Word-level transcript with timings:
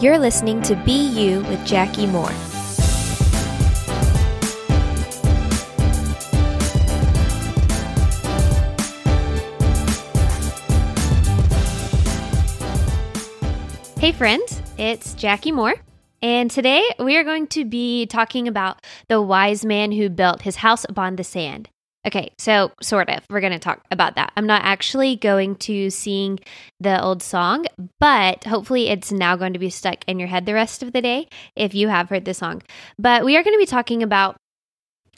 You're 0.00 0.18
listening 0.18 0.62
to 0.62 0.76
Be 0.76 1.10
You 1.10 1.40
with 1.40 1.62
Jackie 1.66 2.06
Moore. 2.06 2.30
Hey, 13.98 14.12
friends, 14.12 14.62
it's 14.78 15.12
Jackie 15.12 15.52
Moore. 15.52 15.74
And 16.22 16.50
today 16.50 16.82
we 16.98 17.18
are 17.18 17.24
going 17.24 17.46
to 17.48 17.66
be 17.66 18.06
talking 18.06 18.48
about 18.48 18.82
the 19.08 19.20
wise 19.20 19.66
man 19.66 19.92
who 19.92 20.08
built 20.08 20.40
his 20.40 20.56
house 20.56 20.86
upon 20.88 21.16
the 21.16 21.24
sand. 21.24 21.68
Okay, 22.06 22.32
so 22.38 22.72
sort 22.80 23.10
of, 23.10 23.20
we're 23.28 23.40
going 23.40 23.52
to 23.52 23.58
talk 23.58 23.84
about 23.90 24.16
that. 24.16 24.32
I'm 24.34 24.46
not 24.46 24.62
actually 24.64 25.16
going 25.16 25.56
to 25.56 25.90
sing 25.90 26.40
the 26.80 27.02
old 27.02 27.22
song, 27.22 27.66
but 27.98 28.44
hopefully 28.44 28.88
it's 28.88 29.12
now 29.12 29.36
going 29.36 29.52
to 29.52 29.58
be 29.58 29.68
stuck 29.68 30.02
in 30.06 30.18
your 30.18 30.28
head 30.28 30.46
the 30.46 30.54
rest 30.54 30.82
of 30.82 30.92
the 30.92 31.02
day 31.02 31.28
if 31.56 31.74
you 31.74 31.88
have 31.88 32.08
heard 32.08 32.24
the 32.24 32.32
song. 32.32 32.62
But 32.98 33.24
we 33.24 33.36
are 33.36 33.42
going 33.42 33.54
to 33.54 33.58
be 33.58 33.66
talking 33.66 34.02
about 34.02 34.36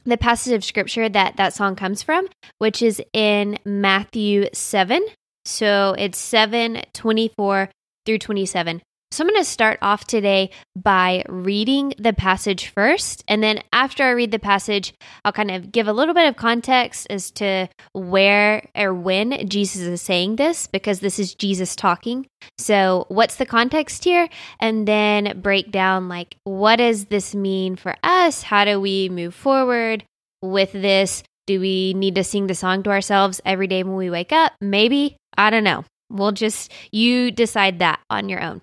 the 0.05 0.17
passage 0.17 0.53
of 0.53 0.65
scripture 0.65 1.09
that 1.09 1.37
that 1.37 1.55
song 1.55 1.77
comes 1.77 2.03
from, 2.03 2.27
which 2.59 2.83
is 2.83 3.01
in 3.13 3.59
Matthew 3.65 4.49
7. 4.53 5.07
So 5.45 5.95
it's 5.97 6.19
7 6.19 6.83
24 6.93 7.71
through 8.05 8.19
27. 8.19 8.83
So 9.13 9.23
I'm 9.23 9.29
going 9.29 9.43
to 9.43 9.45
start 9.45 9.79
off 9.83 10.07
today 10.07 10.51
by 10.75 11.23
reading 11.29 11.93
the 11.99 12.15
passage 12.15 12.69
first. 12.69 13.23
And 13.29 13.43
then 13.43 13.63
after 13.71 14.05
I 14.05 14.13
read 14.13 14.31
the 14.31 14.39
passage, 14.39 14.95
I'll 15.23 15.35
kind 15.35 15.51
of 15.51 15.71
give 15.71 15.87
a 15.87 15.93
little 15.93 16.15
bit 16.15 16.29
of 16.29 16.37
context 16.37 17.07
as 17.11 17.31
to 17.33 17.69
where 17.93 18.67
or 18.75 18.95
when 18.95 19.51
Jesus 19.51 19.83
is 19.83 20.01
saying 20.01 20.37
this, 20.37 20.67
because 20.67 21.01
this 21.01 21.19
is 21.19 21.35
Jesus 21.35 21.77
talking. 21.77 22.27
So, 22.57 23.05
what's 23.09 23.37
the 23.37 23.45
context 23.45 24.05
here? 24.05 24.31
And 24.61 24.89
then 24.89 25.43
break 25.43 25.71
down 25.71 26.09
like, 26.09 26.37
what 26.45 26.77
does 26.77 27.05
this 27.05 27.35
mean 27.35 27.77
for 27.77 27.95
us? 28.03 28.43
How 28.43 28.65
do 28.65 28.81
we 28.81 29.11
move 29.11 29.35
forward 29.35 30.05
with 30.41 30.73
this? 30.73 31.23
Do 31.47 31.61
we 31.61 31.93
need 31.93 32.15
to 32.15 32.25
sing 32.25 32.47
the 32.47 32.55
song 32.55 32.83
to 32.85 32.91
ourselves 32.91 33.43
every 33.45 33.67
day 33.67 33.83
when 33.83 33.97
we 33.97 34.09
wake 34.09 34.33
up? 34.33 34.55
Maybe. 34.63 35.17
I 35.37 35.51
don't 35.51 35.65
know. 35.65 35.85
We'll 36.09 36.33
just, 36.33 36.73
you 36.93 37.31
decide 37.31 37.81
that 37.81 38.01
on 38.09 38.31
your 38.31 38.41
own. 38.41 38.63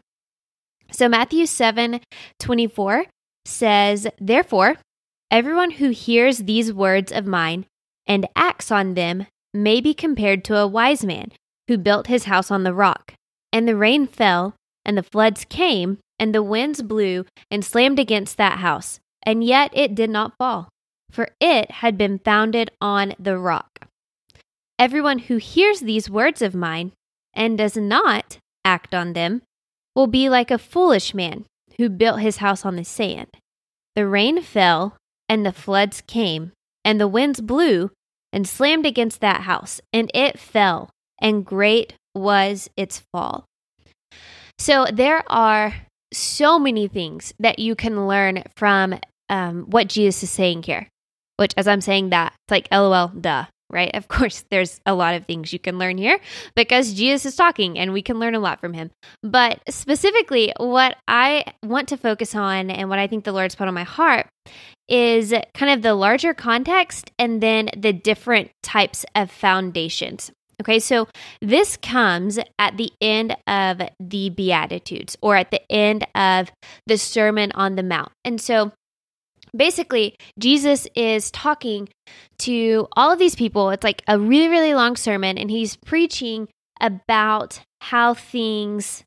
So 0.92 1.08
Matthew 1.08 1.46
7 1.46 2.02
24 2.40 3.06
says, 3.46 4.08
Therefore, 4.20 4.76
everyone 5.32 5.72
who 5.72 5.90
hears 5.90 6.40
these 6.40 6.74
words 6.74 7.12
of 7.12 7.26
mine 7.26 7.66
and 8.08 8.28
acts 8.36 8.72
on 8.72 8.96
them 8.96 9.28
may 9.54 9.82
be 9.82 9.94
compared 9.94 10.44
to 10.46 10.58
a 10.58 10.68
wise 10.68 11.04
man 11.04 11.32
who 11.68 11.78
built 11.78 12.08
his 12.08 12.26
house 12.26 12.52
on 12.52 12.64
the 12.64 12.74
rock. 12.74 13.14
And 13.52 13.68
the 13.68 13.76
rain 13.76 14.08
fell, 14.08 14.56
and 14.86 14.98
the 14.98 15.04
floods 15.04 15.46
came, 15.50 16.00
and 16.20 16.34
the 16.34 16.44
winds 16.44 16.82
blew 16.82 17.26
and 17.50 17.64
slammed 17.64 18.00
against 18.00 18.38
that 18.38 18.60
house, 18.60 19.00
and 19.24 19.44
yet 19.44 19.72
it 19.74 19.96
did 19.96 20.10
not 20.10 20.38
fall, 20.38 20.70
for 21.10 21.30
it 21.40 21.72
had 21.72 21.98
been 21.98 22.20
founded 22.20 22.72
on 22.82 23.14
the 23.20 23.38
rock. 23.38 23.88
Everyone 24.78 25.20
who 25.20 25.38
hears 25.38 25.80
these 25.82 26.10
words 26.10 26.42
of 26.42 26.56
mine 26.56 26.92
and 27.34 27.58
does 27.58 27.76
not 27.78 28.38
act 28.64 28.94
on 28.94 29.14
them 29.14 29.42
will 30.00 30.08
be 30.08 30.30
like 30.30 30.50
a 30.50 30.58
foolish 30.58 31.14
man 31.14 31.44
who 31.76 31.90
built 31.90 32.22
his 32.22 32.38
house 32.38 32.64
on 32.64 32.78
the 32.78 32.86
sand. 32.86 33.28
The 33.98 34.08
rain 34.08 34.42
fell, 34.42 34.96
and 35.28 35.46
the 35.46 35.52
floods 35.52 36.02
came, 36.08 36.54
and 36.86 37.02
the 37.02 37.08
winds 37.08 37.42
blew 37.42 37.92
and 38.32 38.48
slammed 38.48 38.86
against 38.86 39.20
that 39.20 39.42
house, 39.42 39.82
and 39.92 40.10
it 40.14 40.40
fell, 40.40 40.90
and 41.20 41.46
great 41.46 41.96
was 42.16 42.70
its 42.78 43.04
fall. 43.12 43.44
So 44.58 44.86
there 44.86 45.30
are 45.30 45.76
so 46.14 46.58
many 46.58 46.88
things 46.88 47.34
that 47.38 47.60
you 47.60 47.76
can 47.76 48.08
learn 48.08 48.44
from 48.56 49.00
um, 49.28 49.66
what 49.66 49.90
Jesus 49.90 50.24
is 50.24 50.30
saying 50.30 50.64
here. 50.64 50.88
Which, 51.36 51.54
as 51.58 51.68
I'm 51.68 51.82
saying 51.82 52.12
that, 52.12 52.34
it's 52.34 52.52
like, 52.52 52.70
lol, 52.72 53.10
duh 53.10 53.48
right? 53.70 53.92
Of 53.94 54.08
course, 54.08 54.44
there's 54.52 54.80
a 54.86 54.94
lot 54.94 55.16
of 55.16 55.26
things 55.26 55.54
you 55.54 55.60
can 55.60 55.78
learn 55.78 55.98
here 55.98 56.20
because 56.56 56.94
Jesus 56.94 57.26
is 57.26 57.36
talking 57.36 57.78
and 57.78 57.94
we 57.94 58.02
can 58.02 58.20
learn 58.20 58.36
a 58.36 58.40
lot 58.40 58.60
from 58.60 58.74
him. 58.74 58.92
But 59.24 59.62
specifically, 59.70 60.54
what 60.58 60.98
I 61.08 61.46
want 61.64 61.90
to 61.90 61.98
focus 61.98 62.36
on 62.36 62.70
and 62.70 62.90
what 62.90 63.00
I 63.00 63.08
think 63.08 63.24
the 63.24 63.32
Lord's 63.32 63.56
put 63.56 63.68
on 63.68 63.74
my 63.74 63.84
heart 63.84 64.28
is 64.88 65.34
kind 65.54 65.72
of 65.72 65.82
the 65.82 65.94
larger 65.94 66.34
context 66.34 67.12
and 67.20 67.42
then 67.42 67.70
the 67.78 67.94
different 67.94 68.50
types 68.64 69.06
of 69.16 69.30
foundations. 69.30 70.32
Okay, 70.62 70.80
so 70.80 71.08
this 71.42 71.78
comes 71.78 72.38
at 72.58 72.76
the 72.76 72.92
end 73.00 73.38
of 73.48 73.82
the 74.00 74.30
Beatitudes 74.30 75.16
or 75.22 75.38
at 75.38 75.52
the 75.52 75.62
end 75.72 76.06
of 76.16 76.52
the 76.86 76.98
Sermon 76.98 77.54
on 77.54 77.76
the 77.76 77.84
Mount. 77.84 78.12
And 78.26 78.42
so 78.42 78.74
basically 79.56 80.16
Jesus 80.38 80.88
is 80.96 81.32
talking 81.32 81.90
to 82.40 82.88
all 82.96 83.12
of 83.12 83.20
these 83.20 83.36
people. 83.36 83.70
It's 83.70 83.84
like 83.84 84.04
a 84.08 84.20
really, 84.20 84.48
really 84.48 84.74
long 84.74 84.96
sermon, 84.96 85.38
and 85.38 85.50
he's 85.52 85.76
preaching 85.76 86.48
about 86.82 87.62
how 87.82 88.14
things 88.14 89.04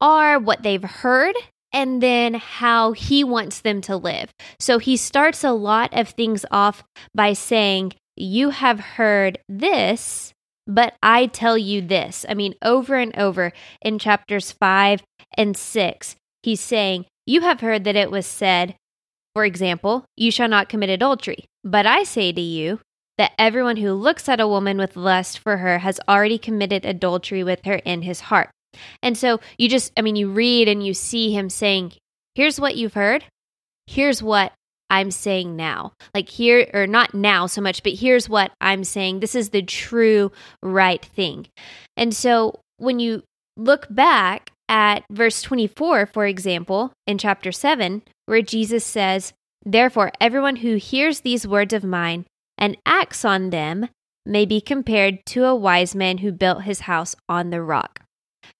are, 0.00 0.38
what 0.38 0.62
they've 0.62 0.82
heard, 0.82 1.34
and 1.72 2.02
then 2.02 2.34
how 2.34 2.92
he 2.92 3.24
wants 3.24 3.60
them 3.60 3.80
to 3.82 3.96
live. 3.96 4.30
So 4.58 4.78
he 4.78 4.96
starts 4.96 5.44
a 5.44 5.52
lot 5.52 5.96
of 5.96 6.08
things 6.08 6.44
off 6.50 6.84
by 7.14 7.32
saying, 7.32 7.92
You 8.16 8.50
have 8.50 8.80
heard 8.80 9.38
this, 9.48 10.32
but 10.66 10.94
I 11.02 11.26
tell 11.26 11.58
you 11.58 11.82
this. 11.82 12.24
I 12.28 12.34
mean, 12.34 12.54
over 12.62 12.96
and 12.96 13.16
over 13.18 13.52
in 13.82 13.98
chapters 13.98 14.52
five 14.52 15.02
and 15.36 15.56
six, 15.56 16.16
he's 16.42 16.60
saying, 16.60 17.06
You 17.26 17.42
have 17.42 17.60
heard 17.60 17.84
that 17.84 17.96
it 17.96 18.10
was 18.10 18.26
said, 18.26 18.76
for 19.36 19.44
example, 19.44 20.06
you 20.16 20.30
shall 20.30 20.48
not 20.48 20.70
commit 20.70 20.88
adultery. 20.88 21.44
But 21.62 21.84
I 21.84 22.04
say 22.04 22.32
to 22.32 22.40
you 22.40 22.80
that 23.18 23.32
everyone 23.38 23.76
who 23.76 23.92
looks 23.92 24.30
at 24.30 24.40
a 24.40 24.48
woman 24.48 24.78
with 24.78 24.96
lust 24.96 25.40
for 25.40 25.58
her 25.58 25.80
has 25.80 26.00
already 26.08 26.38
committed 26.38 26.86
adultery 26.86 27.44
with 27.44 27.62
her 27.66 27.74
in 27.74 28.00
his 28.00 28.20
heart. 28.20 28.48
And 29.02 29.14
so 29.14 29.40
you 29.58 29.68
just, 29.68 29.92
I 29.94 30.00
mean, 30.00 30.16
you 30.16 30.30
read 30.30 30.68
and 30.68 30.86
you 30.86 30.94
see 30.94 31.34
him 31.34 31.50
saying, 31.50 31.92
here's 32.34 32.58
what 32.58 32.76
you've 32.76 32.94
heard. 32.94 33.26
Here's 33.86 34.22
what 34.22 34.54
I'm 34.88 35.10
saying 35.10 35.54
now. 35.54 35.92
Like 36.14 36.30
here, 36.30 36.70
or 36.72 36.86
not 36.86 37.12
now 37.12 37.44
so 37.44 37.60
much, 37.60 37.82
but 37.82 37.92
here's 37.92 38.30
what 38.30 38.52
I'm 38.62 38.84
saying. 38.84 39.20
This 39.20 39.34
is 39.34 39.50
the 39.50 39.60
true 39.60 40.32
right 40.62 41.04
thing. 41.04 41.46
And 41.94 42.16
so 42.16 42.60
when 42.78 43.00
you 43.00 43.22
look 43.58 43.86
back 43.90 44.52
at 44.68 45.04
verse 45.10 45.42
24, 45.42 46.06
for 46.06 46.26
example, 46.26 46.92
in 47.06 47.18
chapter 47.18 47.52
7, 47.52 48.02
where 48.26 48.42
Jesus 48.42 48.84
says, 48.84 49.32
Therefore, 49.64 50.12
everyone 50.20 50.56
who 50.56 50.76
hears 50.76 51.20
these 51.20 51.46
words 51.46 51.72
of 51.72 51.84
mine 51.84 52.24
and 52.58 52.76
acts 52.86 53.24
on 53.24 53.50
them 53.50 53.88
may 54.24 54.44
be 54.44 54.60
compared 54.60 55.24
to 55.26 55.44
a 55.44 55.54
wise 55.54 55.94
man 55.94 56.18
who 56.18 56.32
built 56.32 56.62
his 56.62 56.80
house 56.80 57.14
on 57.28 57.50
the 57.50 57.62
rock. 57.62 58.00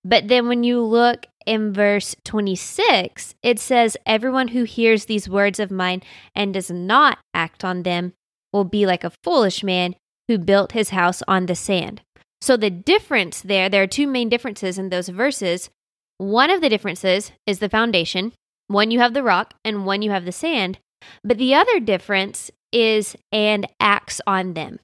But 0.05 0.28
then 0.28 0.49
when 0.49 0.65
you 0.65 0.81
look 0.81 1.27
in 1.47 1.72
verse 1.72 2.15
26, 2.25 3.34
it 3.43 3.59
says, 3.59 3.97
Everyone 4.06 4.49
who 4.49 4.65
hears 4.65 5.05
these 5.05 5.28
words 5.28 5.61
of 5.61 5.71
mine 5.71 6.03
and 6.34 6.55
does 6.55 6.71
not 6.71 7.19
act 7.34 7.65
on 7.65 7.83
them 7.83 8.12
will 8.53 8.65
be 8.65 8.87
like 8.87 9.05
a 9.05 9.12
foolish 9.23 9.62
man 9.62 9.94
who 10.28 10.38
built 10.38 10.73
his 10.73 10.91
house 10.91 11.23
on 11.28 11.47
the 11.47 11.55
sand. 11.55 12.03
So 12.41 12.56
the 12.56 12.71
difference 12.71 13.41
there, 13.41 13.69
there 13.69 13.83
are 13.83 13.88
two 13.88 14.06
main 14.06 14.28
differences 14.28 14.78
in 14.78 14.91
those 14.91 15.09
verses. 15.09 15.71
One 16.19 16.50
of 16.50 16.60
the 16.60 16.69
differences 16.69 17.32
is 17.47 17.59
the 17.59 17.69
foundation. 17.69 18.32
One 18.69 18.91
you 18.91 19.00
have 19.00 19.15
the 19.15 19.22
rock 19.22 19.54
and 19.65 19.87
one 19.87 20.03
you 20.03 20.10
have 20.10 20.25
the 20.25 20.32
sand. 20.32 20.78
But 21.22 21.38
the 21.38 21.54
other 21.54 21.78
difference 21.81 22.50
is 22.72 23.16
and 23.31 23.66
acts 23.81 24.21
on 24.26 24.55
them. 24.55 24.81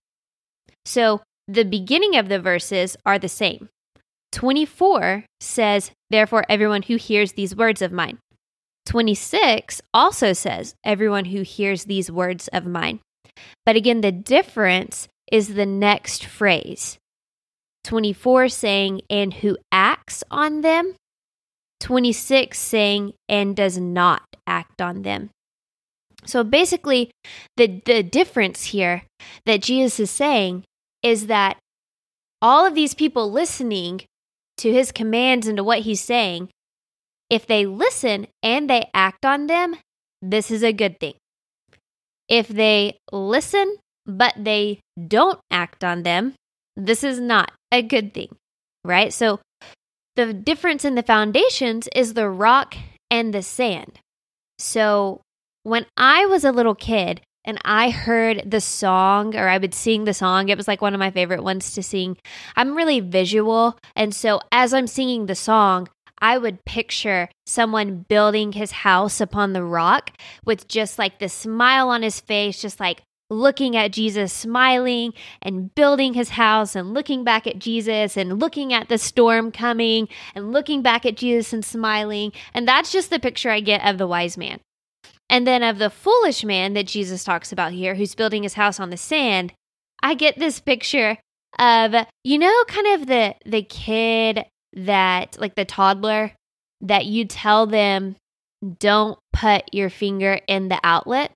So 0.84 1.22
the 1.48 1.65
beginning 1.65 2.16
of 2.16 2.28
the 2.28 2.41
verses 2.41 2.97
are 3.04 3.19
the 3.19 3.28
same. 3.28 3.69
24 4.32 5.25
says, 5.41 5.91
Therefore, 6.10 6.45
everyone 6.48 6.83
who 6.83 6.97
hears 6.97 7.33
these 7.33 7.54
words 7.54 7.83
of 7.83 7.92
mine. 7.92 8.18
26 8.86 9.80
also 9.95 10.33
says, 10.33 10.74
Everyone 10.84 11.27
who 11.27 11.42
hears 11.42 11.84
these 11.84 12.10
words 12.10 12.48
of 12.48 12.66
mine. 12.66 13.01
But 13.65 13.77
again, 13.77 14.01
the 14.01 14.12
difference 14.12 15.09
is 15.30 15.54
the 15.54 15.66
next 15.66 16.24
phrase. 16.24 16.98
24 17.84 18.48
saying, 18.48 19.03
And 19.10 19.34
who 19.34 19.59
acts 19.71 20.24
on 20.30 20.62
them. 20.62 20.95
26 21.82 22.58
saying, 22.58 23.12
and 23.28 23.56
does 23.56 23.76
not 23.76 24.22
act 24.46 24.80
on 24.80 25.02
them. 25.02 25.30
So 26.24 26.44
basically, 26.44 27.10
the, 27.56 27.82
the 27.84 28.02
difference 28.04 28.66
here 28.66 29.02
that 29.46 29.62
Jesus 29.62 29.98
is 29.98 30.10
saying 30.10 30.62
is 31.02 31.26
that 31.26 31.58
all 32.40 32.64
of 32.64 32.74
these 32.74 32.94
people 32.94 33.30
listening 33.30 34.02
to 34.58 34.72
his 34.72 34.92
commands 34.92 35.48
and 35.48 35.56
to 35.56 35.64
what 35.64 35.80
he's 35.80 36.00
saying, 36.00 36.48
if 37.28 37.46
they 37.46 37.66
listen 37.66 38.28
and 38.42 38.70
they 38.70 38.88
act 38.94 39.24
on 39.24 39.48
them, 39.48 39.76
this 40.20 40.50
is 40.50 40.62
a 40.62 40.72
good 40.72 41.00
thing. 41.00 41.14
If 42.28 42.46
they 42.46 42.98
listen 43.10 43.76
but 44.06 44.34
they 44.36 44.80
don't 45.08 45.40
act 45.50 45.84
on 45.84 46.02
them, 46.02 46.34
this 46.76 47.02
is 47.04 47.20
not 47.20 47.52
a 47.72 47.82
good 47.82 48.14
thing, 48.14 48.34
right? 48.84 49.12
So 49.12 49.40
the 50.16 50.32
difference 50.32 50.84
in 50.84 50.94
the 50.94 51.03
foundations 51.03 51.88
is 51.94 52.14
the 52.14 52.28
rock 52.28 52.76
and 53.10 53.32
the 53.32 53.42
sand. 53.42 53.98
So 54.59 55.22
when 55.62 55.86
I 55.97 56.26
was 56.26 56.44
a 56.44 56.53
little 56.53 56.74
kid 56.74 57.20
and 57.44 57.59
I 57.64 57.91
heard 57.91 58.42
the 58.47 58.60
song 58.60 59.36
or 59.36 59.48
I 59.48 59.59
would 59.59 59.74
sing 59.74 60.04
the 60.04 60.14
song, 60.14 60.48
it 60.48 60.56
was 60.56 60.68
like 60.68 60.80
one 60.80 60.94
of 60.94 61.00
my 61.00 61.10
favorite 61.10 61.42
ones 61.42 61.74
to 61.74 61.82
sing. 61.82 62.16
I'm 62.56 62.76
really 62.76 63.00
visual. 63.00 63.78
And 63.97 64.14
so 64.14 64.41
as 64.53 64.74
I'm 64.74 64.86
singing 64.86 65.26
the 65.26 65.34
song, 65.34 65.88
I 66.18 66.38
would 66.38 66.65
picture 66.65 67.28
someone 67.47 68.06
building 68.08 68.53
his 68.53 68.70
house 68.70 69.20
upon 69.20 69.53
the 69.53 69.65
rock 69.65 70.12
with 70.44 70.68
just 70.68 70.98
like 70.98 71.18
the 71.18 71.28
smile 71.28 71.88
on 71.88 72.03
his 72.03 72.20
face, 72.20 72.62
just 72.62 72.78
like 72.78 73.03
looking 73.32 73.76
at 73.76 73.92
Jesus, 73.92 74.32
smiling 74.32 75.12
and 75.40 75.74
building 75.74 76.14
his 76.14 76.30
house, 76.30 76.76
and 76.76 76.94
looking 76.94 77.24
back 77.24 77.46
at 77.46 77.58
Jesus, 77.58 78.16
and 78.16 78.38
looking 78.38 78.72
at 78.72 78.88
the 78.88 78.98
storm 78.98 79.50
coming, 79.50 80.08
and 80.34 80.52
looking 80.52 80.82
back 80.82 81.06
at 81.06 81.16
Jesus 81.16 81.52
and 81.52 81.64
smiling. 81.64 82.32
And 82.54 82.66
that's 82.66 82.92
just 82.92 83.10
the 83.10 83.18
picture 83.18 83.50
I 83.50 83.60
get 83.60 83.84
of 83.84 83.98
the 83.98 84.06
wise 84.06 84.36
man. 84.36 84.60
And 85.28 85.46
then 85.46 85.62
of 85.62 85.78
the 85.78 85.90
foolish 85.90 86.44
man 86.44 86.74
that 86.74 86.86
Jesus 86.86 87.24
talks 87.24 87.52
about 87.52 87.72
here, 87.72 87.94
who's 87.94 88.14
building 88.14 88.42
his 88.42 88.54
house 88.54 88.78
on 88.78 88.90
the 88.90 88.96
sand, 88.96 89.52
I 90.02 90.14
get 90.14 90.38
this 90.38 90.60
picture 90.60 91.16
of, 91.58 91.94
you 92.24 92.38
know, 92.38 92.64
kind 92.66 93.00
of 93.00 93.06
the 93.06 93.34
the 93.46 93.62
kid 93.62 94.44
that 94.74 95.38
like 95.38 95.54
the 95.54 95.64
toddler 95.64 96.32
that 96.80 97.06
you 97.06 97.24
tell 97.24 97.66
them 97.66 98.16
don't 98.78 99.18
put 99.32 99.64
your 99.72 99.90
finger 99.90 100.40
in 100.46 100.68
the 100.68 100.80
outlet 100.84 101.32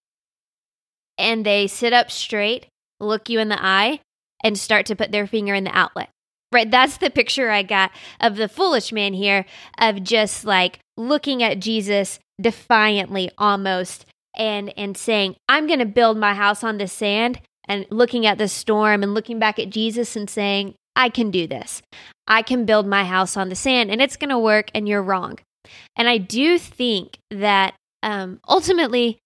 and 1.18 1.44
they 1.44 1.66
sit 1.66 1.92
up 1.92 2.10
straight, 2.10 2.66
look 3.00 3.28
you 3.28 3.38
in 3.38 3.48
the 3.48 3.62
eye, 3.62 4.00
and 4.42 4.58
start 4.58 4.86
to 4.86 4.96
put 4.96 5.12
their 5.12 5.26
finger 5.26 5.54
in 5.54 5.64
the 5.64 5.76
outlet. 5.76 6.10
Right? 6.52 6.70
That's 6.70 6.98
the 6.98 7.10
picture 7.10 7.50
I 7.50 7.62
got 7.62 7.90
of 8.20 8.36
the 8.36 8.48
foolish 8.48 8.92
man 8.92 9.14
here, 9.14 9.44
of 9.78 10.02
just 10.02 10.44
like 10.44 10.78
looking 10.96 11.42
at 11.42 11.60
Jesus 11.60 12.18
defiantly 12.40 13.30
almost 13.38 14.06
and 14.36 14.72
and 14.76 14.96
saying, 14.96 15.36
I'm 15.48 15.66
gonna 15.66 15.86
build 15.86 16.18
my 16.18 16.34
house 16.34 16.62
on 16.62 16.78
the 16.78 16.86
sand 16.86 17.40
and 17.68 17.86
looking 17.90 18.26
at 18.26 18.38
the 18.38 18.48
storm 18.48 19.02
and 19.02 19.14
looking 19.14 19.38
back 19.38 19.58
at 19.58 19.70
Jesus 19.70 20.14
and 20.16 20.30
saying, 20.30 20.74
I 20.94 21.08
can 21.08 21.30
do 21.30 21.46
this. 21.46 21.82
I 22.28 22.42
can 22.42 22.64
build 22.64 22.86
my 22.86 23.04
house 23.04 23.36
on 23.36 23.48
the 23.48 23.54
sand 23.54 23.90
and 23.90 24.00
it's 24.00 24.16
gonna 24.16 24.38
work 24.38 24.70
and 24.74 24.88
you're 24.88 25.02
wrong. 25.02 25.38
And 25.96 26.08
I 26.08 26.18
do 26.18 26.58
think 26.58 27.18
that 27.30 27.74
um, 28.02 28.40
ultimately 28.48 29.18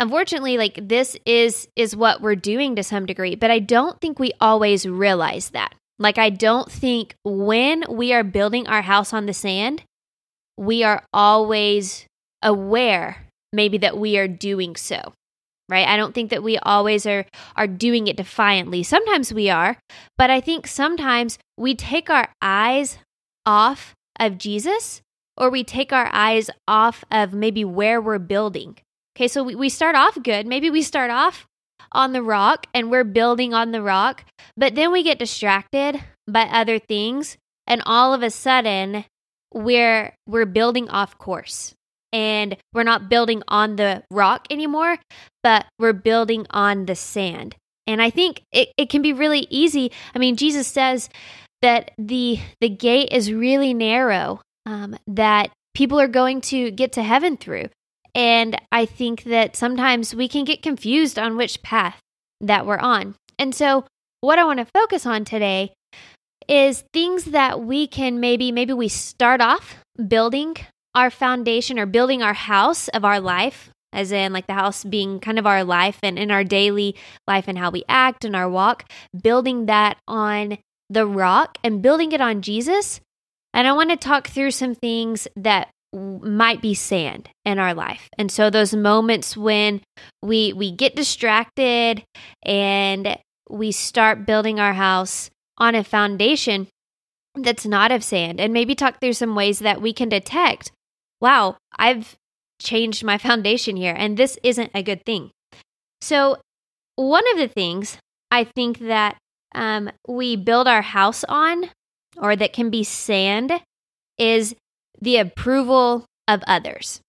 unfortunately 0.00 0.56
like 0.56 0.80
this 0.82 1.16
is 1.24 1.68
is 1.76 1.94
what 1.94 2.20
we're 2.20 2.34
doing 2.34 2.74
to 2.74 2.82
some 2.82 3.06
degree 3.06 3.36
but 3.36 3.50
i 3.50 3.60
don't 3.60 4.00
think 4.00 4.18
we 4.18 4.32
always 4.40 4.86
realize 4.86 5.50
that. 5.50 5.74
Like 5.98 6.18
i 6.18 6.30
don't 6.30 6.72
think 6.72 7.14
when 7.24 7.84
we 7.88 8.12
are 8.12 8.24
building 8.24 8.66
our 8.66 8.82
house 8.82 9.12
on 9.12 9.26
the 9.26 9.34
sand 9.34 9.84
we 10.56 10.82
are 10.82 11.04
always 11.12 12.06
aware 12.42 13.26
maybe 13.52 13.78
that 13.78 13.98
we 13.98 14.18
are 14.18 14.26
doing 14.26 14.74
so 14.74 15.12
right? 15.68 15.86
I 15.86 15.96
don't 15.96 16.12
think 16.14 16.30
that 16.30 16.42
we 16.42 16.58
always 16.58 17.06
are 17.06 17.26
are 17.54 17.68
doing 17.68 18.08
it 18.08 18.16
defiantly. 18.16 18.82
Sometimes 18.82 19.32
we 19.32 19.50
are 19.50 19.76
but 20.18 20.30
i 20.30 20.40
think 20.40 20.66
sometimes 20.66 21.38
we 21.56 21.74
take 21.74 22.08
our 22.10 22.30
eyes 22.40 22.98
off 23.46 23.94
of 24.18 24.38
jesus 24.38 25.02
or 25.36 25.50
we 25.50 25.62
take 25.64 25.92
our 25.92 26.10
eyes 26.12 26.50
off 26.66 27.04
of 27.10 27.32
maybe 27.32 27.64
where 27.64 28.00
we're 28.00 28.18
building 28.18 28.76
Okay, 29.20 29.28
so 29.28 29.44
we, 29.44 29.54
we 29.54 29.68
start 29.68 29.96
off 29.96 30.16
good. 30.22 30.46
Maybe 30.46 30.70
we 30.70 30.80
start 30.80 31.10
off 31.10 31.46
on 31.92 32.14
the 32.14 32.22
rock 32.22 32.66
and 32.72 32.90
we're 32.90 33.04
building 33.04 33.52
on 33.52 33.70
the 33.70 33.82
rock, 33.82 34.24
but 34.56 34.74
then 34.74 34.92
we 34.92 35.02
get 35.02 35.18
distracted 35.18 36.02
by 36.26 36.44
other 36.44 36.78
things 36.78 37.36
and 37.66 37.82
all 37.84 38.14
of 38.14 38.22
a 38.22 38.30
sudden 38.30 39.04
we're 39.52 40.14
we're 40.26 40.46
building 40.46 40.88
off 40.88 41.18
course 41.18 41.74
and 42.14 42.56
we're 42.72 42.82
not 42.82 43.10
building 43.10 43.42
on 43.46 43.76
the 43.76 44.04
rock 44.10 44.46
anymore, 44.48 44.96
but 45.42 45.66
we're 45.78 45.92
building 45.92 46.46
on 46.48 46.86
the 46.86 46.96
sand. 46.96 47.56
And 47.86 48.00
I 48.00 48.08
think 48.08 48.40
it, 48.52 48.70
it 48.78 48.88
can 48.88 49.02
be 49.02 49.12
really 49.12 49.46
easy. 49.50 49.92
I 50.14 50.18
mean, 50.18 50.36
Jesus 50.36 50.66
says 50.66 51.10
that 51.60 51.90
the 51.98 52.38
the 52.62 52.70
gate 52.70 53.10
is 53.12 53.30
really 53.30 53.74
narrow, 53.74 54.40
um, 54.64 54.96
that 55.06 55.50
people 55.74 56.00
are 56.00 56.08
going 56.08 56.40
to 56.40 56.70
get 56.70 56.92
to 56.92 57.02
heaven 57.02 57.36
through. 57.36 57.68
And 58.14 58.60
I 58.72 58.86
think 58.86 59.24
that 59.24 59.56
sometimes 59.56 60.14
we 60.14 60.28
can 60.28 60.44
get 60.44 60.62
confused 60.62 61.18
on 61.18 61.36
which 61.36 61.62
path 61.62 61.98
that 62.40 62.66
we're 62.66 62.78
on. 62.78 63.14
And 63.38 63.54
so, 63.54 63.84
what 64.20 64.38
I 64.38 64.44
want 64.44 64.58
to 64.58 64.66
focus 64.66 65.06
on 65.06 65.24
today 65.24 65.72
is 66.48 66.84
things 66.92 67.26
that 67.26 67.60
we 67.60 67.86
can 67.86 68.20
maybe, 68.20 68.52
maybe 68.52 68.72
we 68.72 68.88
start 68.88 69.40
off 69.40 69.76
building 70.08 70.56
our 70.94 71.10
foundation 71.10 71.78
or 71.78 71.86
building 71.86 72.22
our 72.22 72.34
house 72.34 72.88
of 72.88 73.04
our 73.04 73.20
life, 73.20 73.70
as 73.92 74.12
in 74.12 74.32
like 74.32 74.46
the 74.46 74.54
house 74.54 74.84
being 74.84 75.20
kind 75.20 75.38
of 75.38 75.46
our 75.46 75.64
life 75.64 75.98
and 76.02 76.18
in 76.18 76.30
our 76.30 76.44
daily 76.44 76.96
life 77.26 77.46
and 77.46 77.56
how 77.56 77.70
we 77.70 77.84
act 77.88 78.24
and 78.24 78.34
our 78.34 78.48
walk, 78.48 78.90
building 79.22 79.66
that 79.66 79.96
on 80.08 80.58
the 80.88 81.06
rock 81.06 81.56
and 81.62 81.82
building 81.82 82.12
it 82.12 82.20
on 82.20 82.42
Jesus. 82.42 83.00
And 83.54 83.66
I 83.66 83.72
want 83.72 83.90
to 83.90 83.96
talk 83.96 84.28
through 84.28 84.50
some 84.50 84.74
things 84.74 85.28
that 85.36 85.70
might 85.92 86.62
be 86.62 86.74
sand 86.74 87.28
in 87.44 87.58
our 87.58 87.74
life. 87.74 88.08
And 88.16 88.30
so 88.30 88.48
those 88.50 88.74
moments 88.74 89.36
when 89.36 89.80
we 90.22 90.52
we 90.52 90.70
get 90.70 90.94
distracted 90.94 92.04
and 92.44 93.18
we 93.48 93.72
start 93.72 94.26
building 94.26 94.60
our 94.60 94.74
house 94.74 95.30
on 95.58 95.74
a 95.74 95.84
foundation 95.84 96.68
that's 97.34 97.66
not 97.66 97.92
of 97.92 98.04
sand 98.04 98.40
and 98.40 98.52
maybe 98.52 98.74
talk 98.74 99.00
through 99.00 99.12
some 99.12 99.34
ways 99.34 99.60
that 99.60 99.82
we 99.82 99.92
can 99.92 100.08
detect, 100.08 100.72
wow, 101.20 101.56
I've 101.76 102.16
changed 102.60 103.04
my 103.04 103.18
foundation 103.28 103.76
here 103.76 103.94
and 103.96 104.16
this 104.16 104.38
isn't 104.42 104.70
a 104.74 104.82
good 104.82 105.04
thing. 105.04 105.30
So 106.00 106.38
one 106.96 107.24
of 107.32 107.38
the 107.38 107.48
things 107.48 107.98
I 108.30 108.44
think 108.44 108.78
that 108.80 109.16
um, 109.54 109.90
we 110.06 110.36
build 110.36 110.68
our 110.68 110.82
house 110.82 111.24
on 111.28 111.70
or 112.16 112.36
that 112.36 112.52
can 112.52 112.70
be 112.70 112.84
sand 112.84 113.52
is 114.18 114.54
the 115.00 115.16
approval 115.16 116.04
of 116.28 116.42
others. 116.46 117.00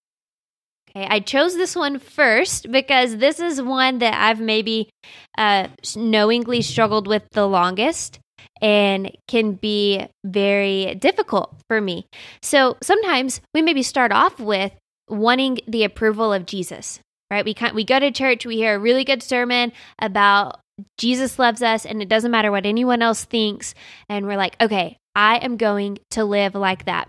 Okay, 0.94 1.06
I 1.08 1.20
chose 1.20 1.54
this 1.54 1.74
one 1.74 1.98
first 1.98 2.70
because 2.70 3.16
this 3.16 3.40
is 3.40 3.62
one 3.62 3.98
that 3.98 4.14
I've 4.14 4.40
maybe 4.40 4.90
uh, 5.38 5.68
knowingly 5.96 6.60
struggled 6.60 7.06
with 7.06 7.22
the 7.32 7.46
longest 7.48 8.18
and 8.60 9.10
can 9.26 9.54
be 9.54 10.06
very 10.24 10.94
difficult 10.96 11.56
for 11.68 11.80
me. 11.80 12.06
So 12.42 12.76
sometimes 12.82 13.40
we 13.54 13.62
maybe 13.62 13.82
start 13.82 14.12
off 14.12 14.38
with 14.38 14.72
wanting 15.08 15.60
the 15.66 15.84
approval 15.84 16.32
of 16.32 16.46
Jesus, 16.46 17.00
right? 17.30 17.44
We 17.44 17.54
can 17.54 17.74
we 17.74 17.84
go 17.84 17.98
to 17.98 18.10
church, 18.10 18.44
we 18.44 18.56
hear 18.56 18.74
a 18.74 18.78
really 18.78 19.04
good 19.04 19.22
sermon 19.22 19.72
about 19.98 20.60
Jesus 20.98 21.38
loves 21.38 21.62
us 21.62 21.86
and 21.86 22.02
it 22.02 22.08
doesn't 22.08 22.30
matter 22.30 22.50
what 22.50 22.66
anyone 22.66 23.02
else 23.02 23.24
thinks 23.24 23.74
and 24.08 24.26
we're 24.26 24.36
like, 24.36 24.60
"Okay, 24.60 24.98
I 25.14 25.36
am 25.36 25.56
going 25.56 25.98
to 26.10 26.24
live 26.24 26.54
like 26.54 26.84
that." 26.84 27.08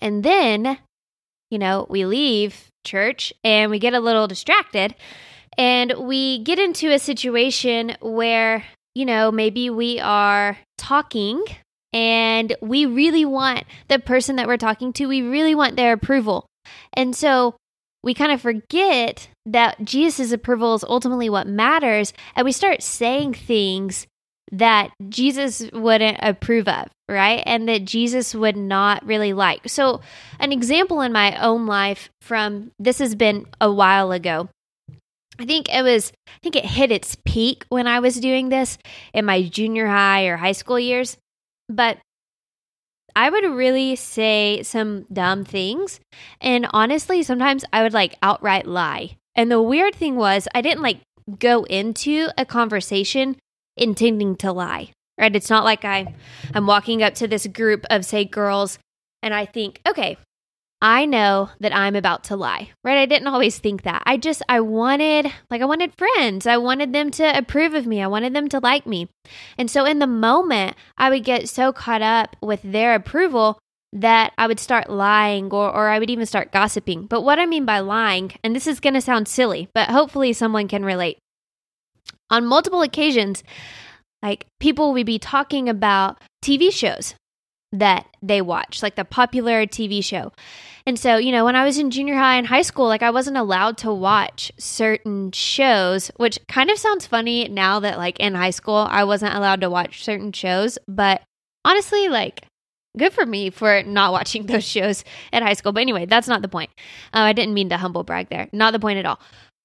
And 0.00 0.22
then, 0.22 0.78
you 1.50 1.58
know, 1.58 1.86
we 1.88 2.04
leave 2.04 2.68
church 2.84 3.32
and 3.44 3.70
we 3.70 3.78
get 3.78 3.94
a 3.94 4.00
little 4.00 4.26
distracted 4.26 4.94
and 5.58 5.94
we 5.98 6.42
get 6.42 6.58
into 6.58 6.92
a 6.92 6.98
situation 6.98 7.96
where, 8.00 8.64
you 8.94 9.04
know, 9.04 9.30
maybe 9.30 9.70
we 9.70 10.00
are 10.00 10.58
talking 10.78 11.44
and 11.92 12.54
we 12.60 12.86
really 12.86 13.24
want 13.24 13.64
the 13.88 13.98
person 13.98 14.36
that 14.36 14.46
we're 14.46 14.56
talking 14.56 14.92
to, 14.94 15.06
we 15.06 15.22
really 15.22 15.54
want 15.54 15.76
their 15.76 15.92
approval. 15.92 16.46
And 16.94 17.14
so 17.14 17.56
we 18.02 18.14
kind 18.14 18.32
of 18.32 18.40
forget 18.40 19.28
that 19.44 19.84
Jesus' 19.84 20.32
approval 20.32 20.74
is 20.74 20.84
ultimately 20.84 21.28
what 21.28 21.46
matters. 21.46 22.12
And 22.34 22.44
we 22.44 22.52
start 22.52 22.82
saying 22.82 23.34
things 23.34 24.06
that 24.52 24.90
Jesus 25.08 25.68
wouldn't 25.72 26.18
approve 26.22 26.68
of, 26.68 26.88
right? 27.08 27.42
And 27.46 27.68
that 27.68 27.84
Jesus 27.84 28.34
would 28.34 28.56
not 28.56 29.04
really 29.06 29.32
like. 29.32 29.68
So, 29.68 30.00
an 30.38 30.52
example 30.52 31.00
in 31.00 31.12
my 31.12 31.40
own 31.40 31.66
life 31.66 32.10
from 32.20 32.72
this 32.78 32.98
has 32.98 33.14
been 33.14 33.46
a 33.60 33.72
while 33.72 34.12
ago. 34.12 34.48
I 35.38 35.46
think 35.46 35.68
it 35.68 35.82
was, 35.82 36.12
I 36.28 36.38
think 36.42 36.56
it 36.56 36.66
hit 36.66 36.92
its 36.92 37.16
peak 37.24 37.64
when 37.70 37.86
I 37.86 38.00
was 38.00 38.20
doing 38.20 38.50
this 38.50 38.76
in 39.14 39.24
my 39.24 39.42
junior 39.42 39.86
high 39.86 40.26
or 40.26 40.36
high 40.36 40.52
school 40.52 40.78
years. 40.78 41.16
But 41.68 41.98
I 43.16 43.30
would 43.30 43.44
really 43.44 43.96
say 43.96 44.62
some 44.62 45.06
dumb 45.12 45.44
things. 45.44 46.00
And 46.40 46.66
honestly, 46.72 47.22
sometimes 47.22 47.64
I 47.72 47.82
would 47.82 47.94
like 47.94 48.16
outright 48.22 48.66
lie. 48.66 49.16
And 49.34 49.50
the 49.50 49.62
weird 49.62 49.94
thing 49.94 50.16
was, 50.16 50.46
I 50.54 50.60
didn't 50.60 50.82
like 50.82 51.00
go 51.38 51.64
into 51.64 52.28
a 52.36 52.44
conversation 52.44 53.36
intending 53.76 54.36
to 54.36 54.52
lie, 54.52 54.90
right? 55.18 55.34
It's 55.34 55.50
not 55.50 55.64
like 55.64 55.84
I, 55.84 56.14
I'm 56.54 56.66
walking 56.66 57.02
up 57.02 57.14
to 57.14 57.28
this 57.28 57.46
group 57.46 57.84
of, 57.90 58.04
say, 58.04 58.24
girls, 58.24 58.78
and 59.22 59.34
I 59.34 59.46
think, 59.46 59.80
okay, 59.86 60.16
I 60.82 61.04
know 61.04 61.50
that 61.60 61.76
I'm 61.76 61.94
about 61.94 62.24
to 62.24 62.36
lie, 62.36 62.70
right? 62.82 62.96
I 62.96 63.04
didn't 63.04 63.28
always 63.28 63.58
think 63.58 63.82
that. 63.82 64.02
I 64.06 64.16
just, 64.16 64.42
I 64.48 64.60
wanted, 64.60 65.30
like, 65.50 65.60
I 65.60 65.66
wanted 65.66 65.92
friends. 65.98 66.46
I 66.46 66.56
wanted 66.56 66.94
them 66.94 67.10
to 67.12 67.36
approve 67.36 67.74
of 67.74 67.86
me. 67.86 68.02
I 68.02 68.06
wanted 68.06 68.34
them 68.34 68.48
to 68.48 68.60
like 68.60 68.86
me. 68.86 69.08
And 69.58 69.70
so 69.70 69.84
in 69.84 69.98
the 69.98 70.06
moment, 70.06 70.76
I 70.96 71.10
would 71.10 71.22
get 71.22 71.50
so 71.50 71.70
caught 71.70 72.00
up 72.00 72.34
with 72.40 72.62
their 72.62 72.94
approval 72.94 73.58
that 73.92 74.32
I 74.38 74.46
would 74.46 74.60
start 74.60 74.88
lying 74.88 75.50
or, 75.52 75.68
or 75.68 75.88
I 75.88 75.98
would 75.98 76.10
even 76.10 76.24
start 76.24 76.52
gossiping. 76.52 77.06
But 77.06 77.22
what 77.22 77.38
I 77.38 77.44
mean 77.44 77.66
by 77.66 77.80
lying, 77.80 78.32
and 78.42 78.56
this 78.56 78.66
is 78.66 78.80
going 78.80 78.94
to 78.94 79.02
sound 79.02 79.28
silly, 79.28 79.68
but 79.74 79.90
hopefully 79.90 80.32
someone 80.32 80.66
can 80.66 80.84
relate. 80.84 81.18
On 82.30 82.46
multiple 82.46 82.82
occasions, 82.82 83.42
like 84.22 84.46
people 84.58 84.92
would 84.92 85.06
be 85.06 85.18
talking 85.18 85.68
about 85.68 86.20
TV 86.42 86.72
shows 86.72 87.14
that 87.72 88.06
they 88.22 88.42
watch, 88.42 88.82
like 88.82 88.96
the 88.96 89.04
popular 89.04 89.66
TV 89.66 90.02
show. 90.02 90.32
And 90.86 90.98
so, 90.98 91.16
you 91.16 91.30
know, 91.30 91.44
when 91.44 91.56
I 91.56 91.64
was 91.64 91.78
in 91.78 91.90
junior 91.90 92.16
high 92.16 92.36
and 92.36 92.46
high 92.46 92.62
school, 92.62 92.86
like 92.86 93.02
I 93.02 93.10
wasn't 93.10 93.36
allowed 93.36 93.78
to 93.78 93.92
watch 93.92 94.50
certain 94.58 95.30
shows, 95.32 96.10
which 96.16 96.38
kind 96.48 96.70
of 96.70 96.78
sounds 96.78 97.06
funny 97.06 97.48
now 97.48 97.80
that, 97.80 97.98
like, 97.98 98.18
in 98.18 98.34
high 98.34 98.50
school, 98.50 98.86
I 98.90 99.04
wasn't 99.04 99.34
allowed 99.34 99.60
to 99.60 99.70
watch 99.70 100.02
certain 100.04 100.32
shows. 100.32 100.78
But 100.88 101.22
honestly, 101.64 102.08
like, 102.08 102.44
good 102.98 103.12
for 103.12 103.24
me 103.24 103.50
for 103.50 103.82
not 103.84 104.12
watching 104.16 104.46
those 104.46 104.64
shows 104.64 105.04
at 105.32 105.42
high 105.42 105.54
school. 105.54 105.72
But 105.72 105.82
anyway, 105.82 106.06
that's 106.06 106.28
not 106.28 106.42
the 106.42 106.48
point. 106.48 106.70
Uh, 107.14 107.20
I 107.20 107.32
didn't 107.32 107.54
mean 107.54 107.68
to 107.68 107.76
humble 107.76 108.02
brag 108.02 108.28
there. 108.30 108.48
Not 108.52 108.72
the 108.72 108.80
point 108.80 108.98
at 108.98 109.06
all. 109.06 109.20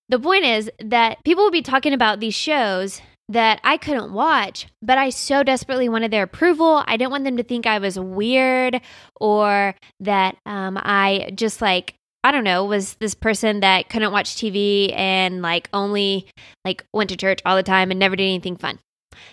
The 0.10 0.20
point 0.20 0.46
is 0.46 0.70
that 0.80 1.24
people 1.24 1.44
will 1.44 1.52
be 1.52 1.62
talking 1.62 1.94
about 1.94 2.20
these 2.20 2.36
shows 2.36 3.02
that 3.30 3.60
I 3.64 3.78
couldn't 3.78 4.14
watch, 4.14 4.68
but 4.82 4.98
I 4.98 5.10
so 5.10 5.42
desperately 5.42 5.90
wanted 5.90 6.12
their 6.12 6.24
approval. 6.24 6.84
I 6.86 6.96
didn't 6.98 7.12
want 7.12 7.24
them 7.24 7.38
to 7.38 7.44
think 7.44 7.66
I 7.66 7.80
was 7.80 7.98
weird 7.98 8.82
or 9.20 9.76
that 10.00 10.38
um, 10.46 10.78
I 10.80 11.32
just 11.34 11.62
like, 11.62 11.96
I 12.24 12.32
don't 12.32 12.44
know, 12.44 12.66
was 12.66 12.96
this 12.96 13.16
person 13.16 13.62
that 13.62 13.90
couldn't 13.90 14.12
watch 14.12 14.36
TV 14.36 14.96
and 14.96 15.42
like 15.42 15.70
only 15.74 16.28
like 16.64 16.86
went 16.94 17.10
to 17.10 17.18
church 17.18 17.40
all 17.46 17.56
the 17.56 17.64
time 17.64 17.90
and 17.90 18.00
never 18.00 18.16
did 18.16 18.24
anything 18.26 18.58
fun. 18.58 18.80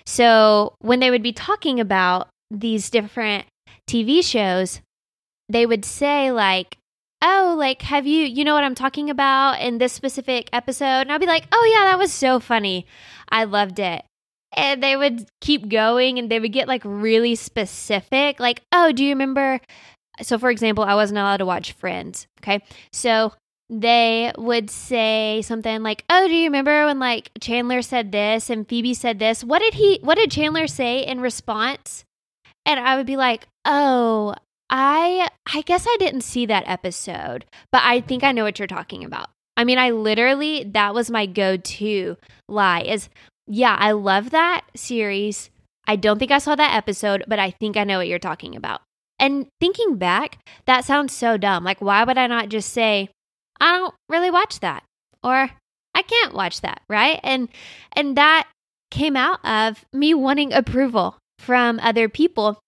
So 0.06 0.74
when 0.78 1.00
they 1.00 1.10
would 1.10 1.22
be 1.22 1.32
talking 1.32 1.80
about 1.80 2.28
these 2.50 2.88
different 2.88 3.44
TV 3.88 4.24
shows, 4.24 4.80
they 5.48 5.66
would 5.66 5.84
say, 5.84 6.32
like, 6.32 6.78
oh, 7.22 7.54
like, 7.56 7.82
have 7.82 8.06
you, 8.06 8.24
you 8.24 8.44
know 8.44 8.54
what 8.54 8.64
I'm 8.64 8.74
talking 8.74 9.08
about 9.08 9.60
in 9.60 9.78
this 9.78 9.92
specific 9.92 10.50
episode? 10.52 11.02
And 11.02 11.12
I'll 11.12 11.18
be 11.18 11.26
like, 11.26 11.46
oh, 11.52 11.72
yeah, 11.72 11.84
that 11.84 11.98
was 11.98 12.12
so 12.12 12.40
funny. 12.40 12.86
I 13.28 13.44
loved 13.44 13.78
it. 13.78 14.04
And 14.54 14.82
they 14.82 14.96
would 14.96 15.26
keep 15.40 15.68
going 15.68 16.18
and 16.18 16.30
they 16.30 16.40
would 16.40 16.52
get 16.52 16.68
like 16.68 16.82
really 16.84 17.34
specific, 17.36 18.38
like, 18.38 18.60
oh, 18.72 18.92
do 18.92 19.02
you 19.02 19.10
remember? 19.10 19.60
So, 20.20 20.38
for 20.38 20.50
example, 20.50 20.84
I 20.84 20.94
wasn't 20.94 21.18
allowed 21.18 21.38
to 21.38 21.46
watch 21.46 21.72
Friends. 21.72 22.26
Okay. 22.40 22.62
So 22.92 23.32
they 23.70 24.30
would 24.36 24.68
say 24.68 25.40
something 25.42 25.82
like, 25.82 26.04
"Oh, 26.10 26.28
do 26.28 26.34
you 26.34 26.44
remember 26.44 26.84
when 26.84 26.98
like 26.98 27.30
Chandler 27.40 27.80
said 27.80 28.12
this 28.12 28.50
and 28.50 28.68
Phoebe 28.68 28.92
said 28.92 29.18
this? 29.18 29.42
What 29.42 29.60
did 29.60 29.74
he 29.74 29.98
what 30.02 30.16
did 30.16 30.30
Chandler 30.30 30.66
say 30.66 31.06
in 31.06 31.20
response?" 31.20 32.04
And 32.66 32.78
I 32.78 32.96
would 32.96 33.06
be 33.06 33.16
like, 33.16 33.46
"Oh, 33.64 34.34
I 34.72 35.28
I 35.54 35.60
guess 35.60 35.86
I 35.86 35.96
didn't 35.98 36.22
see 36.22 36.46
that 36.46 36.64
episode, 36.66 37.44
but 37.70 37.82
I 37.84 38.00
think 38.00 38.24
I 38.24 38.32
know 38.32 38.44
what 38.44 38.58
you're 38.58 38.66
talking 38.66 39.04
about." 39.04 39.28
I 39.56 39.64
mean, 39.64 39.78
I 39.78 39.90
literally 39.90 40.64
that 40.64 40.94
was 40.94 41.10
my 41.10 41.26
go-to 41.26 42.16
lie 42.48 42.80
is, 42.80 43.10
"Yeah, 43.46 43.76
I 43.78 43.92
love 43.92 44.30
that 44.30 44.64
series. 44.74 45.50
I 45.86 45.96
don't 45.96 46.18
think 46.18 46.30
I 46.30 46.38
saw 46.38 46.54
that 46.56 46.74
episode, 46.74 47.24
but 47.28 47.38
I 47.38 47.50
think 47.50 47.76
I 47.76 47.84
know 47.84 47.98
what 47.98 48.08
you're 48.08 48.18
talking 48.18 48.56
about." 48.56 48.80
And 49.18 49.46
thinking 49.60 49.96
back, 49.96 50.38
that 50.66 50.84
sounds 50.86 51.12
so 51.12 51.36
dumb. 51.36 51.64
Like 51.64 51.80
why 51.82 52.02
would 52.04 52.18
I 52.18 52.26
not 52.26 52.48
just 52.48 52.72
say, 52.72 53.10
"I 53.60 53.76
don't 53.78 53.94
really 54.08 54.30
watch 54.30 54.60
that." 54.60 54.84
Or 55.22 55.50
I 55.94 56.02
can't 56.02 56.34
watch 56.34 56.62
that, 56.62 56.80
right? 56.88 57.20
And 57.22 57.48
and 57.92 58.16
that 58.16 58.48
came 58.90 59.16
out 59.16 59.44
of 59.44 59.84
me 59.92 60.14
wanting 60.14 60.52
approval 60.54 61.18
from 61.38 61.78
other 61.80 62.08
people 62.08 62.58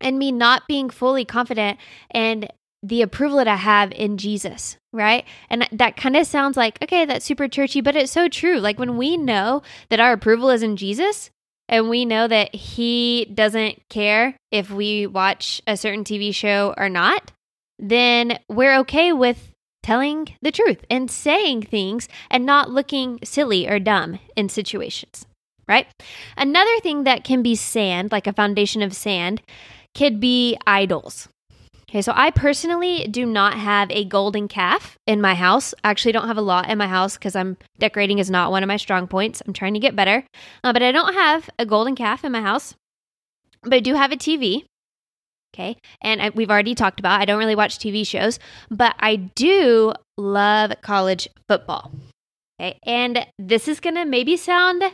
and 0.00 0.18
me 0.18 0.32
not 0.32 0.66
being 0.68 0.90
fully 0.90 1.24
confident 1.24 1.78
and 2.10 2.50
the 2.82 3.02
approval 3.02 3.38
that 3.38 3.48
I 3.48 3.56
have 3.56 3.92
in 3.92 4.16
Jesus, 4.16 4.78
right? 4.92 5.24
And 5.50 5.68
that 5.72 5.96
kind 5.96 6.16
of 6.16 6.26
sounds 6.26 6.56
like, 6.56 6.82
okay, 6.82 7.04
that's 7.04 7.24
super 7.24 7.46
churchy, 7.46 7.80
but 7.80 7.96
it's 7.96 8.12
so 8.12 8.28
true. 8.28 8.58
Like 8.58 8.78
when 8.78 8.96
we 8.96 9.16
know 9.16 9.62
that 9.90 10.00
our 10.00 10.12
approval 10.12 10.50
is 10.50 10.62
in 10.62 10.76
Jesus 10.76 11.30
and 11.68 11.90
we 11.90 12.04
know 12.04 12.26
that 12.26 12.54
He 12.54 13.30
doesn't 13.34 13.86
care 13.90 14.36
if 14.50 14.70
we 14.70 15.06
watch 15.06 15.60
a 15.66 15.76
certain 15.76 16.04
TV 16.04 16.34
show 16.34 16.74
or 16.78 16.88
not, 16.88 17.32
then 17.78 18.38
we're 18.48 18.78
okay 18.78 19.12
with 19.12 19.52
telling 19.82 20.28
the 20.42 20.52
truth 20.52 20.84
and 20.90 21.10
saying 21.10 21.62
things 21.62 22.08
and 22.30 22.44
not 22.44 22.70
looking 22.70 23.18
silly 23.24 23.68
or 23.68 23.78
dumb 23.78 24.18
in 24.36 24.48
situations 24.48 25.26
right? 25.70 25.86
Another 26.36 26.78
thing 26.80 27.04
that 27.04 27.24
can 27.24 27.42
be 27.42 27.54
sand, 27.54 28.12
like 28.12 28.26
a 28.26 28.32
foundation 28.34 28.82
of 28.82 28.92
sand, 28.92 29.40
could 29.94 30.20
be 30.20 30.58
idols. 30.66 31.28
Okay, 31.88 32.02
so 32.02 32.12
I 32.14 32.30
personally 32.30 33.08
do 33.10 33.26
not 33.26 33.54
have 33.54 33.90
a 33.90 34.04
golden 34.04 34.46
calf 34.46 34.96
in 35.06 35.20
my 35.20 35.34
house. 35.34 35.74
I 35.82 35.90
actually 35.90 36.12
don't 36.12 36.28
have 36.28 36.36
a 36.36 36.42
lot 36.42 36.68
in 36.68 36.78
my 36.78 36.86
house 36.86 37.14
because 37.14 37.34
I'm 37.34 37.56
decorating 37.78 38.18
is 38.18 38.30
not 38.30 38.52
one 38.52 38.62
of 38.62 38.68
my 38.68 38.76
strong 38.76 39.08
points. 39.08 39.42
I'm 39.44 39.52
trying 39.52 39.74
to 39.74 39.80
get 39.80 39.96
better, 39.96 40.24
uh, 40.62 40.72
but 40.72 40.82
I 40.82 40.92
don't 40.92 41.14
have 41.14 41.50
a 41.58 41.66
golden 41.66 41.96
calf 41.96 42.24
in 42.24 42.30
my 42.30 42.42
house. 42.42 42.74
But 43.62 43.74
I 43.74 43.80
do 43.80 43.94
have 43.94 44.12
a 44.12 44.16
TV. 44.16 44.64
Okay, 45.52 45.76
and 46.00 46.22
I, 46.22 46.28
we've 46.28 46.50
already 46.50 46.76
talked 46.76 47.00
about 47.00 47.20
I 47.20 47.24
don't 47.24 47.40
really 47.40 47.56
watch 47.56 47.78
TV 47.78 48.06
shows, 48.06 48.38
but 48.70 48.94
I 49.00 49.16
do 49.16 49.92
love 50.16 50.72
college 50.82 51.28
football. 51.48 51.90
Okay, 52.60 52.78
and 52.84 53.26
this 53.36 53.66
is 53.66 53.80
gonna 53.80 54.06
maybe 54.06 54.36
sound 54.36 54.84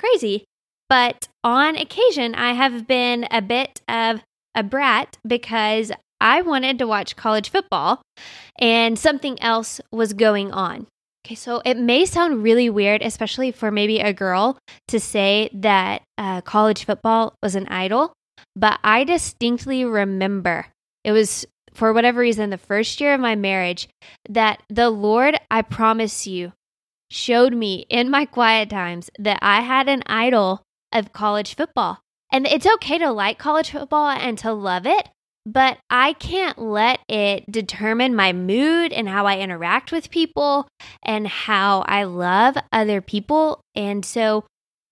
crazy. 0.00 0.44
But 0.88 1.28
on 1.44 1.76
occasion, 1.76 2.34
I 2.34 2.52
have 2.54 2.86
been 2.86 3.26
a 3.30 3.40
bit 3.40 3.80
of 3.88 4.22
a 4.54 4.62
brat 4.62 5.16
because 5.26 5.92
I 6.20 6.42
wanted 6.42 6.78
to 6.78 6.86
watch 6.86 7.16
college 7.16 7.50
football 7.50 8.02
and 8.58 8.98
something 8.98 9.40
else 9.40 9.80
was 9.92 10.12
going 10.12 10.50
on. 10.50 10.86
Okay, 11.24 11.34
so 11.34 11.62
it 11.64 11.76
may 11.76 12.06
sound 12.06 12.42
really 12.42 12.70
weird, 12.70 13.02
especially 13.02 13.52
for 13.52 13.70
maybe 13.70 14.00
a 14.00 14.12
girl, 14.12 14.58
to 14.88 14.98
say 14.98 15.50
that 15.52 16.02
uh, 16.18 16.40
college 16.40 16.84
football 16.84 17.34
was 17.42 17.54
an 17.54 17.68
idol, 17.68 18.12
but 18.56 18.80
I 18.82 19.04
distinctly 19.04 19.84
remember 19.84 20.66
it 21.04 21.12
was 21.12 21.46
for 21.72 21.92
whatever 21.92 22.20
reason 22.20 22.50
the 22.50 22.58
first 22.58 23.00
year 23.00 23.14
of 23.14 23.20
my 23.20 23.36
marriage 23.36 23.88
that 24.28 24.62
the 24.68 24.90
Lord, 24.90 25.38
I 25.50 25.62
promise 25.62 26.26
you, 26.26 26.52
showed 27.10 27.54
me 27.54 27.86
in 27.88 28.10
my 28.10 28.24
quiet 28.24 28.70
times 28.70 29.10
that 29.18 29.38
I 29.42 29.60
had 29.62 29.88
an 29.88 30.02
idol 30.06 30.62
of 30.92 31.12
college 31.12 31.54
football. 31.54 32.00
And 32.32 32.46
it's 32.46 32.66
okay 32.74 32.98
to 32.98 33.10
like 33.10 33.38
college 33.38 33.70
football 33.70 34.08
and 34.08 34.38
to 34.38 34.52
love 34.52 34.86
it, 34.86 35.08
but 35.44 35.78
I 35.88 36.12
can't 36.12 36.58
let 36.58 37.00
it 37.08 37.50
determine 37.50 38.14
my 38.14 38.32
mood 38.32 38.92
and 38.92 39.08
how 39.08 39.26
I 39.26 39.38
interact 39.38 39.90
with 39.90 40.10
people 40.10 40.68
and 41.02 41.26
how 41.26 41.80
I 41.82 42.04
love 42.04 42.56
other 42.72 43.00
people. 43.00 43.60
And 43.74 44.04
so 44.04 44.44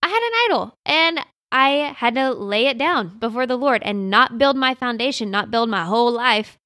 I 0.03 0.09
had 0.09 0.23
an 0.23 0.31
idol 0.45 0.73
and 0.85 1.19
I 1.51 1.95
had 1.95 2.15
to 2.15 2.31
lay 2.31 2.67
it 2.67 2.77
down 2.77 3.17
before 3.19 3.47
the 3.47 3.57
Lord 3.57 3.81
and 3.83 4.09
not 4.09 4.37
build 4.37 4.57
my 4.57 4.75
foundation, 4.75 5.31
not 5.31 5.51
build 5.51 5.69
my 5.69 5.85
whole 5.85 6.11
life 6.11 6.57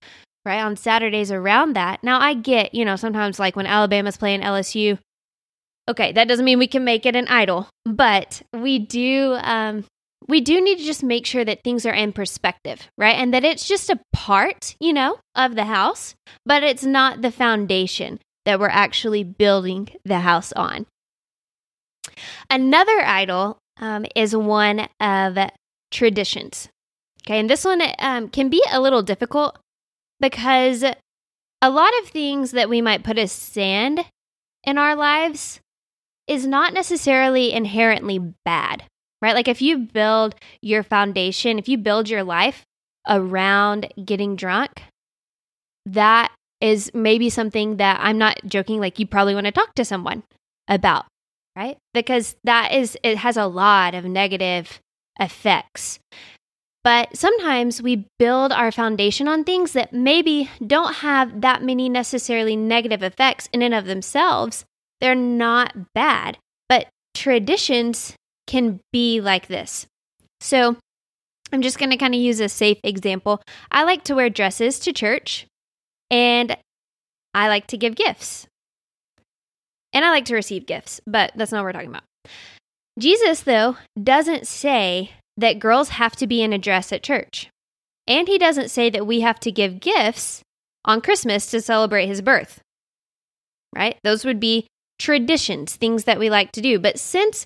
right 0.45 0.59
on 0.59 0.75
Saturdays 0.75 1.31
around 1.31 1.73
that. 1.75 2.03
Now 2.03 2.19
I 2.19 2.33
get, 2.33 2.73
you 2.73 2.83
know, 2.83 2.95
sometimes 2.95 3.39
like 3.39 3.55
when 3.55 3.65
Alabama's 3.65 4.17
playing 4.17 4.41
LSU, 4.41 4.97
okay, 5.89 6.11
that 6.11 6.27
doesn't 6.27 6.45
mean 6.45 6.59
we 6.59 6.67
can 6.67 6.83
make 6.83 7.05
it 7.05 7.15
an 7.15 7.27
idol, 7.27 7.67
but 7.85 8.41
we 8.53 8.79
do 8.79 9.37
um 9.41 9.85
we 10.27 10.39
do 10.39 10.61
need 10.61 10.77
to 10.77 10.83
just 10.85 11.03
make 11.03 11.25
sure 11.25 11.43
that 11.43 11.63
things 11.63 11.85
are 11.85 11.93
in 11.93 12.13
perspective, 12.13 12.87
right? 12.97 13.15
And 13.15 13.33
that 13.33 13.43
it's 13.43 13.67
just 13.67 13.89
a 13.89 13.99
part, 14.13 14.75
you 14.79 14.93
know, 14.93 15.19
of 15.35 15.55
the 15.55 15.65
house, 15.65 16.15
but 16.45 16.63
it's 16.63 16.83
not 16.83 17.21
the 17.21 17.31
foundation 17.31 18.19
that 18.45 18.59
we're 18.59 18.69
actually 18.69 19.23
building 19.23 19.89
the 20.05 20.19
house 20.19 20.53
on. 20.53 20.85
Another 22.49 23.01
idol 23.01 23.57
um, 23.79 24.05
is 24.15 24.35
one 24.35 24.87
of 24.99 25.37
traditions. 25.91 26.69
Okay, 27.25 27.39
and 27.39 27.49
this 27.49 27.63
one 27.63 27.81
um, 27.99 28.29
can 28.29 28.49
be 28.49 28.63
a 28.71 28.81
little 28.81 29.01
difficult 29.01 29.57
because 30.19 30.83
a 30.83 31.69
lot 31.69 31.91
of 32.01 32.09
things 32.09 32.51
that 32.51 32.69
we 32.69 32.81
might 32.81 33.03
put 33.03 33.17
as 33.17 33.31
sand 33.31 34.05
in 34.65 34.77
our 34.77 34.95
lives 34.95 35.61
is 36.27 36.45
not 36.45 36.73
necessarily 36.73 37.51
inherently 37.51 38.19
bad, 38.45 38.83
right? 39.21 39.35
Like 39.35 39.47
if 39.47 39.61
you 39.61 39.77
build 39.77 40.35
your 40.61 40.83
foundation, 40.83 41.59
if 41.59 41.67
you 41.67 41.77
build 41.77 42.09
your 42.09 42.23
life 42.23 42.63
around 43.07 43.93
getting 44.03 44.35
drunk, 44.35 44.83
that 45.85 46.31
is 46.61 46.89
maybe 46.93 47.29
something 47.29 47.77
that 47.77 47.99
I'm 48.01 48.17
not 48.17 48.39
joking, 48.45 48.79
like 48.79 48.99
you 48.99 49.05
probably 49.05 49.33
want 49.33 49.47
to 49.47 49.51
talk 49.51 49.75
to 49.75 49.83
someone 49.83 50.23
about, 50.67 51.05
right? 51.57 51.77
Because 51.93 52.37
that 52.45 52.71
is, 52.71 52.97
it 53.03 53.17
has 53.17 53.35
a 53.35 53.47
lot 53.47 53.93
of 53.93 54.05
negative 54.05 54.79
effects. 55.19 55.99
But 56.83 57.15
sometimes 57.15 57.81
we 57.81 58.07
build 58.19 58.51
our 58.51 58.71
foundation 58.71 59.27
on 59.27 59.43
things 59.43 59.71
that 59.73 59.93
maybe 59.93 60.49
don't 60.65 60.95
have 60.95 61.41
that 61.41 61.63
many 61.63 61.87
necessarily 61.87 62.55
negative 62.55 63.03
effects 63.03 63.47
in 63.53 63.61
and 63.61 63.73
of 63.73 63.85
themselves, 63.85 64.65
they're 65.03 65.15
not 65.15 65.93
bad, 65.93 66.37
but 66.69 66.87
traditions 67.13 68.15
can 68.47 68.79
be 68.93 69.19
like 69.19 69.47
this. 69.47 69.85
So, 70.39 70.77
I'm 71.51 71.61
just 71.61 71.77
going 71.77 71.89
to 71.89 71.97
kind 71.97 72.15
of 72.15 72.21
use 72.21 72.39
a 72.39 72.47
safe 72.47 72.79
example. 72.85 73.41
I 73.69 73.83
like 73.83 74.05
to 74.05 74.15
wear 74.15 74.29
dresses 74.29 74.79
to 74.79 74.93
church 74.93 75.45
and 76.09 76.55
I 77.33 77.49
like 77.49 77.67
to 77.67 77.77
give 77.77 77.95
gifts. 77.95 78.47
And 79.91 80.05
I 80.05 80.09
like 80.09 80.23
to 80.25 80.35
receive 80.35 80.65
gifts, 80.65 81.01
but 81.05 81.33
that's 81.35 81.51
not 81.51 81.59
what 81.59 81.65
we're 81.65 81.73
talking 81.73 81.89
about. 81.89 82.03
Jesus, 82.97 83.41
though, 83.41 83.75
doesn't 84.01 84.47
say 84.47 85.11
that 85.35 85.59
girls 85.59 85.89
have 85.89 86.15
to 86.15 86.27
be 86.27 86.41
in 86.41 86.53
a 86.53 86.57
dress 86.57 86.93
at 86.93 87.03
church. 87.03 87.49
And 88.07 88.29
he 88.29 88.37
doesn't 88.37 88.71
say 88.71 88.89
that 88.89 89.05
we 89.05 89.19
have 89.19 89.39
to 89.41 89.51
give 89.51 89.81
gifts 89.81 90.41
on 90.85 91.01
Christmas 91.01 91.51
to 91.51 91.59
celebrate 91.59 92.07
his 92.07 92.21
birth. 92.21 92.61
Right? 93.75 93.97
Those 94.03 94.23
would 94.23 94.39
be 94.39 94.67
traditions, 94.99 95.75
things 95.75 96.05
that 96.05 96.19
we 96.19 96.29
like 96.29 96.51
to 96.53 96.61
do. 96.61 96.79
But 96.79 96.99
since 96.99 97.45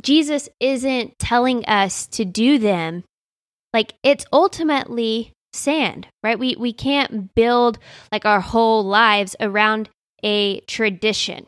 Jesus 0.00 0.48
isn't 0.60 1.18
telling 1.18 1.64
us 1.66 2.06
to 2.08 2.24
do 2.24 2.58
them, 2.58 3.04
like 3.72 3.94
it's 4.02 4.24
ultimately 4.32 5.32
sand, 5.52 6.08
right? 6.22 6.38
We 6.38 6.56
we 6.58 6.72
can't 6.72 7.34
build 7.34 7.78
like 8.12 8.24
our 8.24 8.40
whole 8.40 8.84
lives 8.84 9.36
around 9.40 9.88
a 10.22 10.60
tradition. 10.60 11.46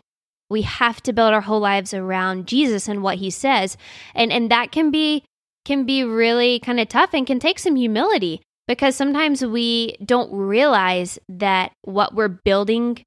We 0.51 0.63
have 0.63 1.03
to 1.05 1.13
build 1.13 1.33
our 1.33 1.41
whole 1.41 1.61
lives 1.61 1.95
around 1.95 2.47
Jesus 2.47 2.89
and 2.89 3.03
what 3.03 3.19
he 3.19 3.31
says. 3.31 3.77
And 4.15 4.33
and 4.33 4.51
that 4.51 4.73
can 4.73 4.91
be 4.91 5.25
can 5.65 5.85
be 5.85 6.05
really 6.05 6.59
kind 6.61 6.81
of 6.81 6.89
tough 6.89 7.15
and 7.15 7.27
can 7.27 7.39
take 7.39 7.59
some 7.59 7.77
humility 7.77 8.41
because 8.67 8.97
sometimes 8.97 9.45
we 9.45 9.97
don't 10.05 10.33
realize 10.33 11.19
that 11.29 11.73
what 11.83 12.15
we're 12.15 12.29
building 12.29 13.03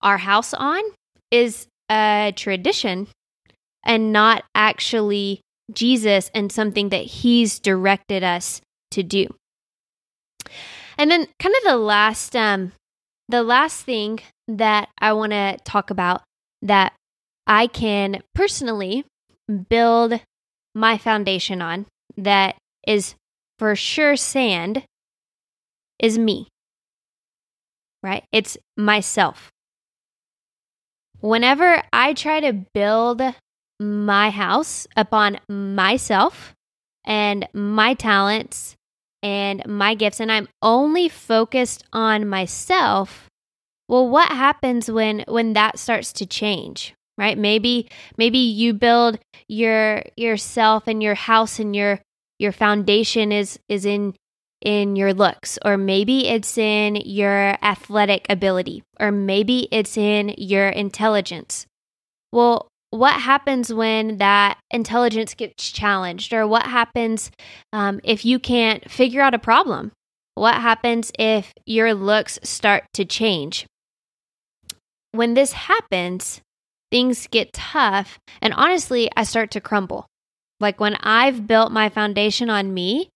our 0.00 0.18
house 0.18 0.52
on 0.54 0.82
is 1.32 1.66
a 1.90 2.32
tradition 2.36 3.08
and 3.84 4.12
not 4.12 4.44
actually 4.54 5.40
Jesus 5.72 6.30
and 6.34 6.52
something 6.52 6.90
that 6.90 7.04
he's 7.04 7.58
directed 7.58 8.22
us 8.22 8.60
to 8.92 9.02
do. 9.02 9.26
And 10.98 11.10
then 11.10 11.26
kind 11.38 11.54
of 11.56 11.64
the 11.64 11.76
last 11.76 12.36
um 12.36 12.72
the 13.28 13.42
last 13.42 13.84
thing 13.84 14.20
that 14.46 14.88
I 14.98 15.12
want 15.14 15.32
to 15.32 15.56
talk 15.64 15.90
about 15.90 16.22
that 16.60 16.92
I 17.46 17.66
can 17.66 18.22
personally 18.34 19.04
build 19.68 20.20
my 20.74 20.98
foundation 20.98 21.62
on 21.62 21.86
that 22.16 22.56
is 22.86 23.14
for 23.58 23.74
sure 23.74 24.16
sand 24.16 24.84
is 25.98 26.18
me. 26.18 26.48
Right? 28.02 28.24
It's 28.32 28.58
myself. 28.76 29.50
Whenever 31.22 31.80
I 31.92 32.14
try 32.14 32.40
to 32.40 32.52
build 32.52 33.22
my 33.78 34.30
house 34.30 34.88
upon 34.96 35.38
myself 35.48 36.52
and 37.04 37.48
my 37.54 37.94
talents 37.94 38.74
and 39.22 39.64
my 39.64 39.94
gifts, 39.94 40.18
and 40.18 40.32
I'm 40.32 40.48
only 40.62 41.08
focused 41.08 41.84
on 41.92 42.28
myself, 42.28 43.28
well, 43.88 44.08
what 44.08 44.32
happens 44.32 44.90
when 44.90 45.24
when 45.28 45.52
that 45.52 45.78
starts 45.78 46.12
to 46.14 46.26
change? 46.26 46.92
Right? 47.16 47.38
Maybe 47.38 47.88
maybe 48.16 48.38
you 48.38 48.74
build 48.74 49.20
your 49.46 50.02
yourself 50.16 50.88
and 50.88 51.00
your 51.00 51.14
house 51.14 51.60
and 51.60 51.76
your 51.76 52.00
your 52.40 52.50
foundation 52.52 53.30
is 53.30 53.60
is 53.68 53.86
in 53.86 54.14
in 54.62 54.96
your 54.96 55.12
looks, 55.12 55.58
or 55.64 55.76
maybe 55.76 56.28
it's 56.28 56.56
in 56.56 56.96
your 56.96 57.56
athletic 57.62 58.26
ability, 58.30 58.82
or 58.98 59.12
maybe 59.12 59.68
it's 59.70 59.96
in 59.96 60.34
your 60.38 60.68
intelligence. 60.68 61.66
Well, 62.32 62.68
what 62.90 63.20
happens 63.20 63.72
when 63.72 64.18
that 64.18 64.58
intelligence 64.70 65.34
gets 65.34 65.70
challenged, 65.70 66.32
or 66.32 66.46
what 66.46 66.66
happens 66.66 67.30
um, 67.72 68.00
if 68.04 68.24
you 68.24 68.38
can't 68.38 68.90
figure 68.90 69.22
out 69.22 69.34
a 69.34 69.38
problem? 69.38 69.92
What 70.34 70.54
happens 70.54 71.12
if 71.18 71.52
your 71.66 71.94
looks 71.94 72.38
start 72.42 72.84
to 72.94 73.04
change? 73.04 73.66
When 75.12 75.34
this 75.34 75.52
happens, 75.52 76.40
things 76.90 77.26
get 77.26 77.52
tough, 77.52 78.18
and 78.40 78.54
honestly, 78.54 79.10
I 79.16 79.24
start 79.24 79.50
to 79.52 79.60
crumble. 79.60 80.06
Like 80.60 80.78
when 80.78 80.94
I've 80.96 81.46
built 81.46 81.72
my 81.72 81.88
foundation 81.88 82.48
on 82.48 82.72
me, 82.72 83.08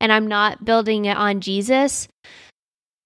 and 0.00 0.12
I'm 0.12 0.26
not 0.26 0.64
building 0.64 1.04
it 1.06 1.16
on 1.16 1.40
Jesus, 1.40 2.08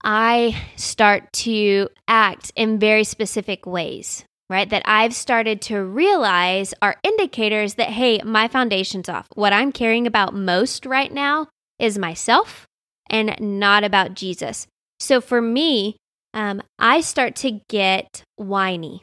I 0.03 0.61
start 0.77 1.33
to 1.33 1.89
act 2.07 2.53
in 2.57 2.79
very 2.79 3.05
specific 3.05 3.65
ways, 3.67 4.25
right? 4.51 4.69
That 4.69 4.83
I've 4.85 5.15
started 5.15 5.63
to 5.63 5.83
realize 5.83 6.75
are 6.83 6.97
indicators 7.03 7.75
that, 7.75 7.89
hey, 7.89 8.21
my 8.23 8.49
foundation's 8.49 9.09
off. 9.09 9.27
What 9.35 9.53
I'm 9.53 9.73
caring 9.73 10.07
about 10.07 10.35
most 10.35 10.85
right 10.85 11.13
now 11.13 11.49
is 11.79 11.99
myself 11.99 12.67
and 13.09 13.35
not 13.41 13.85
about 13.85 14.15
Jesus. 14.15 14.67
So 15.01 15.21
for 15.21 15.41
me, 15.41 15.97
um, 16.35 16.63
I 16.79 17.01
start 17.01 17.37
to 17.37 17.61
get 17.69 18.23
whiny. 18.37 19.03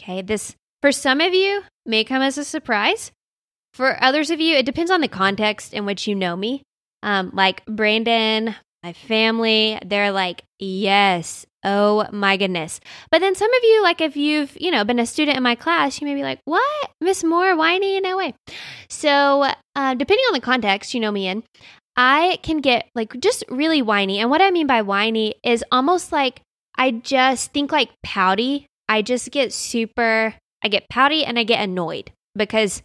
Okay. 0.00 0.22
This, 0.22 0.54
for 0.80 0.92
some 0.92 1.20
of 1.20 1.34
you, 1.34 1.62
may 1.86 2.04
come 2.04 2.22
as 2.22 2.38
a 2.38 2.44
surprise. 2.44 3.12
For 3.74 4.02
others 4.02 4.30
of 4.30 4.40
you, 4.40 4.56
it 4.56 4.66
depends 4.66 4.90
on 4.90 5.00
the 5.00 5.08
context 5.08 5.72
in 5.74 5.86
which 5.86 6.08
you 6.08 6.14
know 6.14 6.36
me. 6.36 6.62
Um, 7.02 7.30
like 7.32 7.64
Brandon, 7.66 8.54
my 8.82 8.92
family, 8.92 9.78
they're 9.84 10.12
like, 10.12 10.42
yes, 10.58 11.46
oh 11.64 12.06
my 12.12 12.36
goodness. 12.36 12.80
But 13.10 13.20
then 13.20 13.34
some 13.34 13.52
of 13.52 13.62
you, 13.62 13.82
like 13.82 14.00
if 14.00 14.16
you've, 14.16 14.56
you 14.60 14.70
know, 14.70 14.84
been 14.84 14.98
a 14.98 15.06
student 15.06 15.36
in 15.36 15.42
my 15.42 15.54
class, 15.54 16.00
you 16.00 16.06
may 16.06 16.14
be 16.14 16.22
like, 16.22 16.40
what? 16.44 16.90
Miss 17.00 17.22
Moore, 17.22 17.56
whiny? 17.56 17.96
In 17.96 18.02
no 18.02 18.16
way. 18.16 18.34
So, 18.88 19.42
uh, 19.76 19.94
depending 19.94 20.24
on 20.28 20.34
the 20.34 20.40
context 20.40 20.94
you 20.94 21.00
know 21.00 21.10
me 21.10 21.28
in, 21.28 21.42
I 21.96 22.38
can 22.42 22.58
get 22.58 22.88
like 22.94 23.18
just 23.20 23.44
really 23.48 23.82
whiny. 23.82 24.18
And 24.20 24.30
what 24.30 24.40
I 24.40 24.50
mean 24.50 24.66
by 24.66 24.82
whiny 24.82 25.34
is 25.44 25.64
almost 25.70 26.12
like 26.12 26.40
I 26.76 26.92
just 26.92 27.52
think 27.52 27.72
like 27.72 27.90
pouty. 28.02 28.66
I 28.88 29.02
just 29.02 29.30
get 29.30 29.52
super, 29.52 30.34
I 30.64 30.68
get 30.68 30.88
pouty 30.88 31.24
and 31.24 31.38
I 31.38 31.44
get 31.44 31.62
annoyed 31.62 32.10
because 32.34 32.82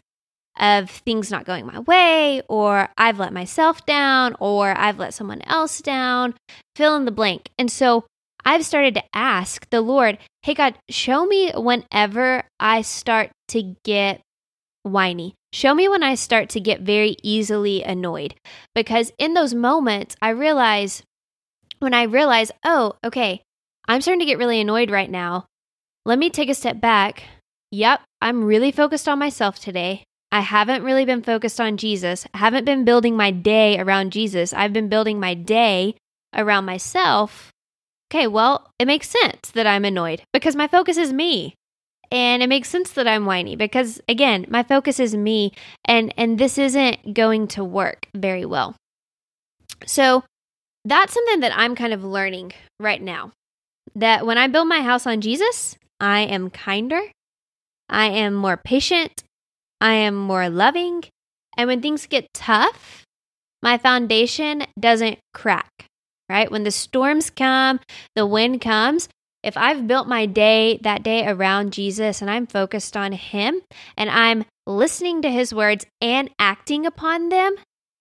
of 0.60 0.90
things 0.90 1.32
not 1.32 1.46
going 1.46 1.66
my 1.66 1.80
way, 1.80 2.42
or 2.48 2.90
I've 2.98 3.20
let 3.20 3.34
myself 3.34 3.86
down, 3.86 4.36
or 4.40 4.70
I've 4.78 5.00
let 5.00 5.14
someone 5.14 5.42
else 5.44 5.82
down, 5.82 6.34
fill 6.76 6.96
in 6.96 7.06
the 7.06 7.12
blank. 7.12 7.50
And 7.58 7.72
so 7.72 8.06
I've 8.46 8.66
started 8.66 8.94
to 8.96 9.04
ask 9.14 9.70
the 9.70 9.82
Lord, 9.82 10.18
hey, 10.44 10.54
God, 10.54 10.76
show 10.90 11.26
me 11.26 11.52
whenever 11.56 12.44
I 12.60 12.84
start 12.84 13.32
to 13.50 13.76
get 13.84 14.22
whiny. 14.84 15.34
Show 15.52 15.74
me 15.74 15.90
when 15.90 16.04
I 16.04 16.16
start 16.16 16.50
to 16.50 16.60
get 16.60 16.82
very 16.82 17.16
easily 17.24 17.82
annoyed. 17.84 18.36
Because 18.76 19.12
in 19.18 19.34
those 19.34 19.54
moments, 19.54 20.16
I 20.22 20.30
realize, 20.30 21.02
when 21.80 21.94
I 21.94 22.04
realize, 22.04 22.52
oh, 22.64 22.94
okay, 23.04 23.42
I'm 23.88 24.02
starting 24.02 24.20
to 24.20 24.26
get 24.26 24.38
really 24.38 24.62
annoyed 24.62 24.92
right 24.92 25.10
now. 25.10 25.46
Let 26.06 26.20
me 26.20 26.30
take 26.30 26.50
a 26.50 26.56
step 26.56 26.80
back. 26.80 27.24
Yep, 27.72 28.02
I'm 28.22 28.44
really 28.44 28.72
focused 28.72 29.08
on 29.08 29.18
myself 29.18 29.60
today. 29.60 30.04
I 30.36 30.42
haven't 30.42 30.84
really 30.84 31.06
been 31.06 31.22
focused 31.22 31.62
on 31.62 31.78
Jesus. 31.78 32.28
I 32.34 32.40
haven't 32.40 32.66
been 32.66 32.84
building 32.84 33.16
my 33.16 33.32
day 33.32 33.80
around 33.80 34.12
Jesus. 34.12 34.52
I've 34.52 34.74
been 34.74 34.90
building 34.90 35.18
my 35.18 35.34
day 35.34 35.96
around 36.36 36.66
myself. 36.66 37.54
Okay, 38.12 38.28
well, 38.28 38.70
it 38.78 38.86
makes 38.86 39.10
sense 39.10 39.52
that 39.52 39.66
I'm 39.66 39.86
annoyed 39.86 40.24
because 40.34 40.54
my 40.54 40.68
focus 40.68 40.98
is 40.98 41.14
me. 41.14 41.56
And 42.12 42.44
it 42.44 42.50
makes 42.50 42.68
sense 42.68 42.92
that 42.92 43.08
I'm 43.08 43.26
whiny 43.26 43.56
because 43.56 44.02
again, 44.10 44.46
my 44.50 44.62
focus 44.62 45.00
is 45.00 45.16
me 45.16 45.54
and 45.86 46.14
and 46.18 46.38
this 46.38 46.58
isn't 46.58 47.14
going 47.14 47.48
to 47.56 47.64
work 47.64 48.10
very 48.14 48.44
well. 48.44 48.76
So, 49.86 50.26
that's 50.84 51.14
something 51.14 51.40
that 51.40 51.58
I'm 51.58 51.76
kind 51.76 51.94
of 51.94 52.04
learning 52.04 52.52
right 52.78 53.02
now. 53.02 53.32
That 53.96 54.26
when 54.26 54.38
I 54.38 54.48
build 54.48 54.68
my 54.68 54.82
house 54.82 55.08
on 55.08 55.22
Jesus, 55.22 55.78
I 56.02 56.24
am 56.24 56.50
kinder, 56.50 57.04
I 57.88 58.08
am 58.08 58.34
more 58.34 58.58
patient, 58.58 59.24
I 59.82 59.94
am 59.94 60.16
more 60.16 60.50
loving. 60.50 61.04
And 61.58 61.68
when 61.68 61.82
things 61.82 62.06
get 62.06 62.34
tough, 62.34 63.04
my 63.62 63.78
foundation 63.78 64.64
doesn't 64.80 65.20
crack, 65.34 65.88
right? 66.30 66.52
When 66.52 66.64
the 66.64 66.72
storms 66.72 67.30
come, 67.30 67.80
the 68.16 68.26
wind 68.26 68.62
comes, 68.62 69.10
if 69.46 69.56
I've 69.56 69.88
built 69.88 70.08
my 70.08 70.26
day 70.26 70.80
that 70.82 71.04
day 71.04 71.28
around 71.28 71.72
Jesus 71.72 72.20
and 72.20 72.32
I'm 72.32 72.48
focused 72.48 72.98
on 72.98 73.12
Him 73.12 73.62
and 73.96 74.10
I'm 74.10 74.44
listening 74.66 75.22
to 75.22 75.30
His 75.30 75.54
words 75.54 75.86
and 76.02 76.32
acting 76.40 76.88
upon 76.88 77.30
them, 77.30 77.56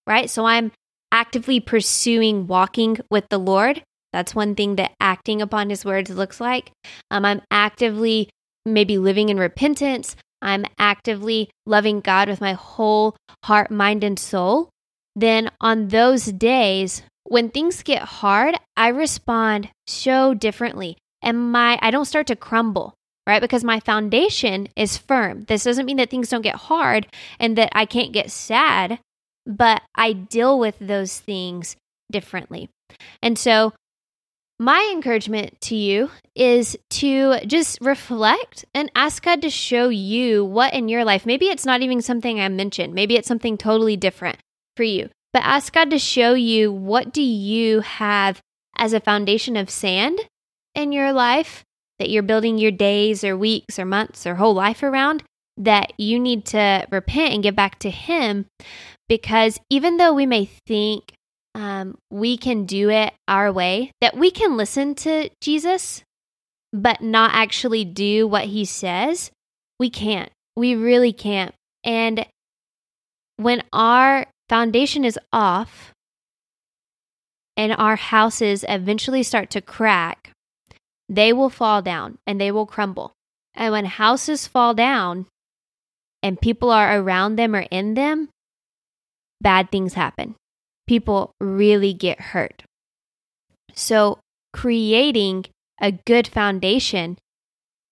right? 0.07 0.27
So 0.27 0.45
I'm 0.45 0.71
actively 1.11 1.59
pursuing 1.59 2.47
walking 2.47 2.97
with 3.11 3.29
the 3.29 3.37
Lord. 3.37 3.83
That's 4.11 4.33
one 4.33 4.55
thing 4.55 4.75
that 4.77 4.95
acting 4.99 5.39
upon 5.39 5.69
His 5.69 5.85
words 5.85 6.09
looks 6.09 6.41
like. 6.41 6.71
Um, 7.11 7.23
I'm 7.23 7.41
actively 7.51 8.29
maybe 8.65 8.97
living 8.97 9.29
in 9.29 9.37
repentance. 9.37 10.15
I'm 10.41 10.65
actively 10.77 11.49
loving 11.65 12.01
God 12.01 12.29
with 12.29 12.41
my 12.41 12.53
whole 12.53 13.15
heart, 13.43 13.71
mind, 13.71 14.03
and 14.03 14.19
soul, 14.19 14.69
then 15.15 15.49
on 15.61 15.87
those 15.87 16.25
days, 16.25 17.03
when 17.23 17.49
things 17.49 17.83
get 17.83 18.03
hard, 18.03 18.55
I 18.75 18.89
respond 18.89 19.69
so 19.87 20.33
differently. 20.33 20.97
And 21.21 21.51
my 21.51 21.79
I 21.81 21.89
don't 21.89 22.05
start 22.05 22.27
to 22.27 22.35
crumble, 22.35 22.93
right? 23.25 23.41
Because 23.41 23.63
my 23.63 23.79
foundation 23.79 24.67
is 24.75 24.97
firm. 24.97 25.45
This 25.45 25.63
doesn't 25.63 25.85
mean 25.85 25.97
that 25.97 26.09
things 26.09 26.29
don't 26.29 26.41
get 26.41 26.55
hard 26.55 27.07
and 27.39 27.57
that 27.57 27.69
I 27.71 27.85
can't 27.85 28.11
get 28.11 28.29
sad, 28.29 28.99
but 29.47 29.81
I 29.95 30.13
deal 30.13 30.59
with 30.59 30.75
those 30.79 31.19
things 31.19 31.75
differently. 32.11 32.69
And 33.23 33.39
so, 33.39 33.73
my 34.59 34.89
encouragement 34.93 35.59
to 35.61 35.75
you 35.75 36.09
is 36.33 36.77
to 36.89 37.39
just 37.45 37.79
reflect 37.81 38.65
and 38.73 38.91
ask 38.95 39.23
God 39.23 39.41
to 39.41 39.49
show 39.49 39.89
you 39.89 40.45
what 40.45 40.73
in 40.73 40.87
your 40.87 41.03
life, 41.03 41.25
maybe 41.25 41.47
it's 41.47 41.65
not 41.65 41.81
even 41.81 42.01
something 42.01 42.39
I 42.39 42.47
mentioned, 42.47 42.93
maybe 42.93 43.15
it's 43.15 43.27
something 43.27 43.57
totally 43.57 43.97
different 43.97 44.37
for 44.77 44.83
you, 44.83 45.09
but 45.33 45.43
ask 45.43 45.73
God 45.73 45.89
to 45.91 45.99
show 45.99 46.33
you 46.33 46.71
what 46.71 47.11
do 47.11 47.21
you 47.21 47.81
have 47.81 48.41
as 48.77 48.93
a 48.93 48.99
foundation 48.99 49.57
of 49.57 49.69
sand 49.69 50.19
in 50.73 50.91
your 50.91 51.11
life 51.11 51.63
that 51.99 52.09
you're 52.09 52.23
building 52.23 52.57
your 52.57 52.71
days 52.71 53.23
or 53.23 53.37
weeks 53.37 53.79
or 53.79 53.85
months 53.85 54.25
or 54.25 54.35
whole 54.35 54.53
life 54.53 54.83
around 54.83 55.23
that 55.57 55.93
you 55.97 56.19
need 56.19 56.45
to 56.45 56.85
repent 56.91 57.33
and 57.33 57.43
give 57.43 57.55
back 57.55 57.79
to 57.79 57.89
Him? 57.89 58.45
Because 59.07 59.59
even 59.69 59.97
though 59.97 60.13
we 60.13 60.25
may 60.25 60.45
think 60.45 61.13
um, 61.55 61.97
we 62.11 62.37
can 62.37 62.65
do 62.65 62.89
it 62.91 63.13
our 63.27 63.51
way, 63.51 63.91
that 64.01 64.15
we 64.15 64.29
can 64.29 64.57
listen 64.57 64.93
to 64.95 65.29
Jesus 65.41 66.03
but 66.73 67.01
not 67.01 67.31
actually 67.33 67.85
do 67.85 68.27
what 68.27 68.45
He 68.45 68.65
says, 68.65 69.31
we 69.79 69.89
can't. 69.89 70.29
We 70.55 70.75
really 70.75 71.13
can't. 71.13 71.53
And 71.83 72.25
when 73.37 73.63
our 73.71 74.25
foundation 74.49 75.05
is 75.05 75.17
off 75.31 75.93
and 77.55 77.73
our 77.73 77.95
houses 77.95 78.65
eventually 78.67 79.23
start 79.23 79.49
to 79.51 79.61
crack, 79.61 80.31
they 81.07 81.31
will 81.31 81.49
fall 81.49 81.81
down 81.81 82.17
and 82.27 82.39
they 82.41 82.51
will 82.51 82.65
crumble. 82.65 83.13
And 83.53 83.71
when 83.71 83.85
houses 83.85 84.47
fall 84.47 84.73
down 84.73 85.27
and 86.21 86.41
people 86.41 86.71
are 86.71 86.99
around 86.99 87.37
them 87.37 87.55
or 87.55 87.65
in 87.71 87.93
them, 87.93 88.29
bad 89.39 89.71
things 89.71 89.93
happen. 89.93 90.35
People 90.87 91.33
really 91.39 91.93
get 91.93 92.19
hurt. 92.19 92.63
So, 93.73 94.19
creating 94.53 95.45
a 95.81 95.91
good 95.91 96.27
foundation 96.27 97.17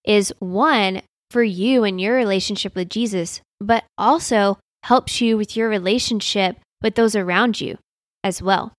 is 0.05 0.33
one 0.39 1.01
for 1.29 1.43
you 1.43 1.83
and 1.83 1.99
your 1.99 2.15
relationship 2.15 2.75
with 2.75 2.89
Jesus, 2.89 3.41
but 3.59 3.83
also 3.97 4.59
helps 4.83 5.19
you 5.21 5.37
with 5.37 5.57
your 5.57 5.69
relationship 5.69 6.57
with 6.81 6.95
those 6.95 7.15
around 7.15 7.59
you 7.59 7.77
as 8.23 8.41
well. 8.41 8.73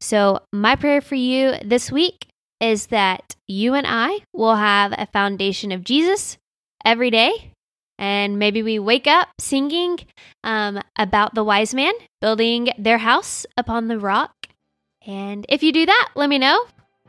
So, 0.00 0.40
my 0.52 0.76
prayer 0.76 1.00
for 1.00 1.16
you 1.16 1.54
this 1.64 1.90
week 1.90 2.28
is 2.60 2.86
that 2.88 3.34
you 3.46 3.74
and 3.74 3.86
I 3.86 4.20
will 4.32 4.56
have 4.56 4.92
a 4.92 5.08
foundation 5.12 5.72
of 5.72 5.84
Jesus 5.84 6.38
every 6.84 7.10
day. 7.10 7.52
And 8.00 8.38
maybe 8.38 8.62
we 8.62 8.78
wake 8.78 9.06
up 9.06 9.28
singing 9.38 9.98
um, 10.42 10.80
about 10.96 11.34
the 11.34 11.44
wise 11.44 11.74
man 11.74 11.92
building 12.22 12.70
their 12.78 12.96
house 12.96 13.44
upon 13.58 13.88
the 13.88 13.98
rock. 13.98 14.32
And 15.06 15.44
if 15.50 15.62
you 15.62 15.70
do 15.70 15.84
that, 15.84 16.08
let 16.16 16.30
me 16.30 16.38
know. 16.38 16.64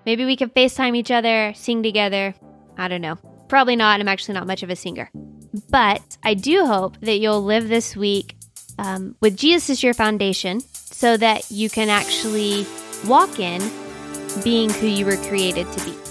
Maybe 0.05 0.25
we 0.25 0.35
can 0.35 0.49
FaceTime 0.49 0.97
each 0.97 1.09
other, 1.09 1.53
sing 1.55 1.81
together. 1.81 2.35
I 2.77 2.89
don't 2.89 3.01
know. 3.01 3.15
Probably 3.47 3.77
not. 3.77 4.01
I'm 4.01 4.07
actually 4.09 4.33
not 4.33 4.47
much 4.47 4.63
of 4.63 4.69
a 4.69 4.75
singer. 4.75 5.09
But 5.69 6.17
I 6.23 6.33
do 6.33 6.65
hope 6.65 6.99
that 6.99 7.19
you'll 7.19 7.43
live 7.43 7.69
this 7.69 7.95
week 7.95 8.35
um, 8.77 9.15
with 9.21 9.37
Jesus 9.37 9.69
as 9.69 9.83
your 9.83 9.93
foundation 9.93 10.59
so 10.59 11.15
that 11.15 11.49
you 11.49 11.69
can 11.69 11.87
actually 11.87 12.67
walk 13.05 13.39
in 13.39 13.61
being 14.43 14.69
who 14.69 14.87
you 14.87 15.05
were 15.05 15.17
created 15.17 15.71
to 15.71 15.85
be. 15.85 16.10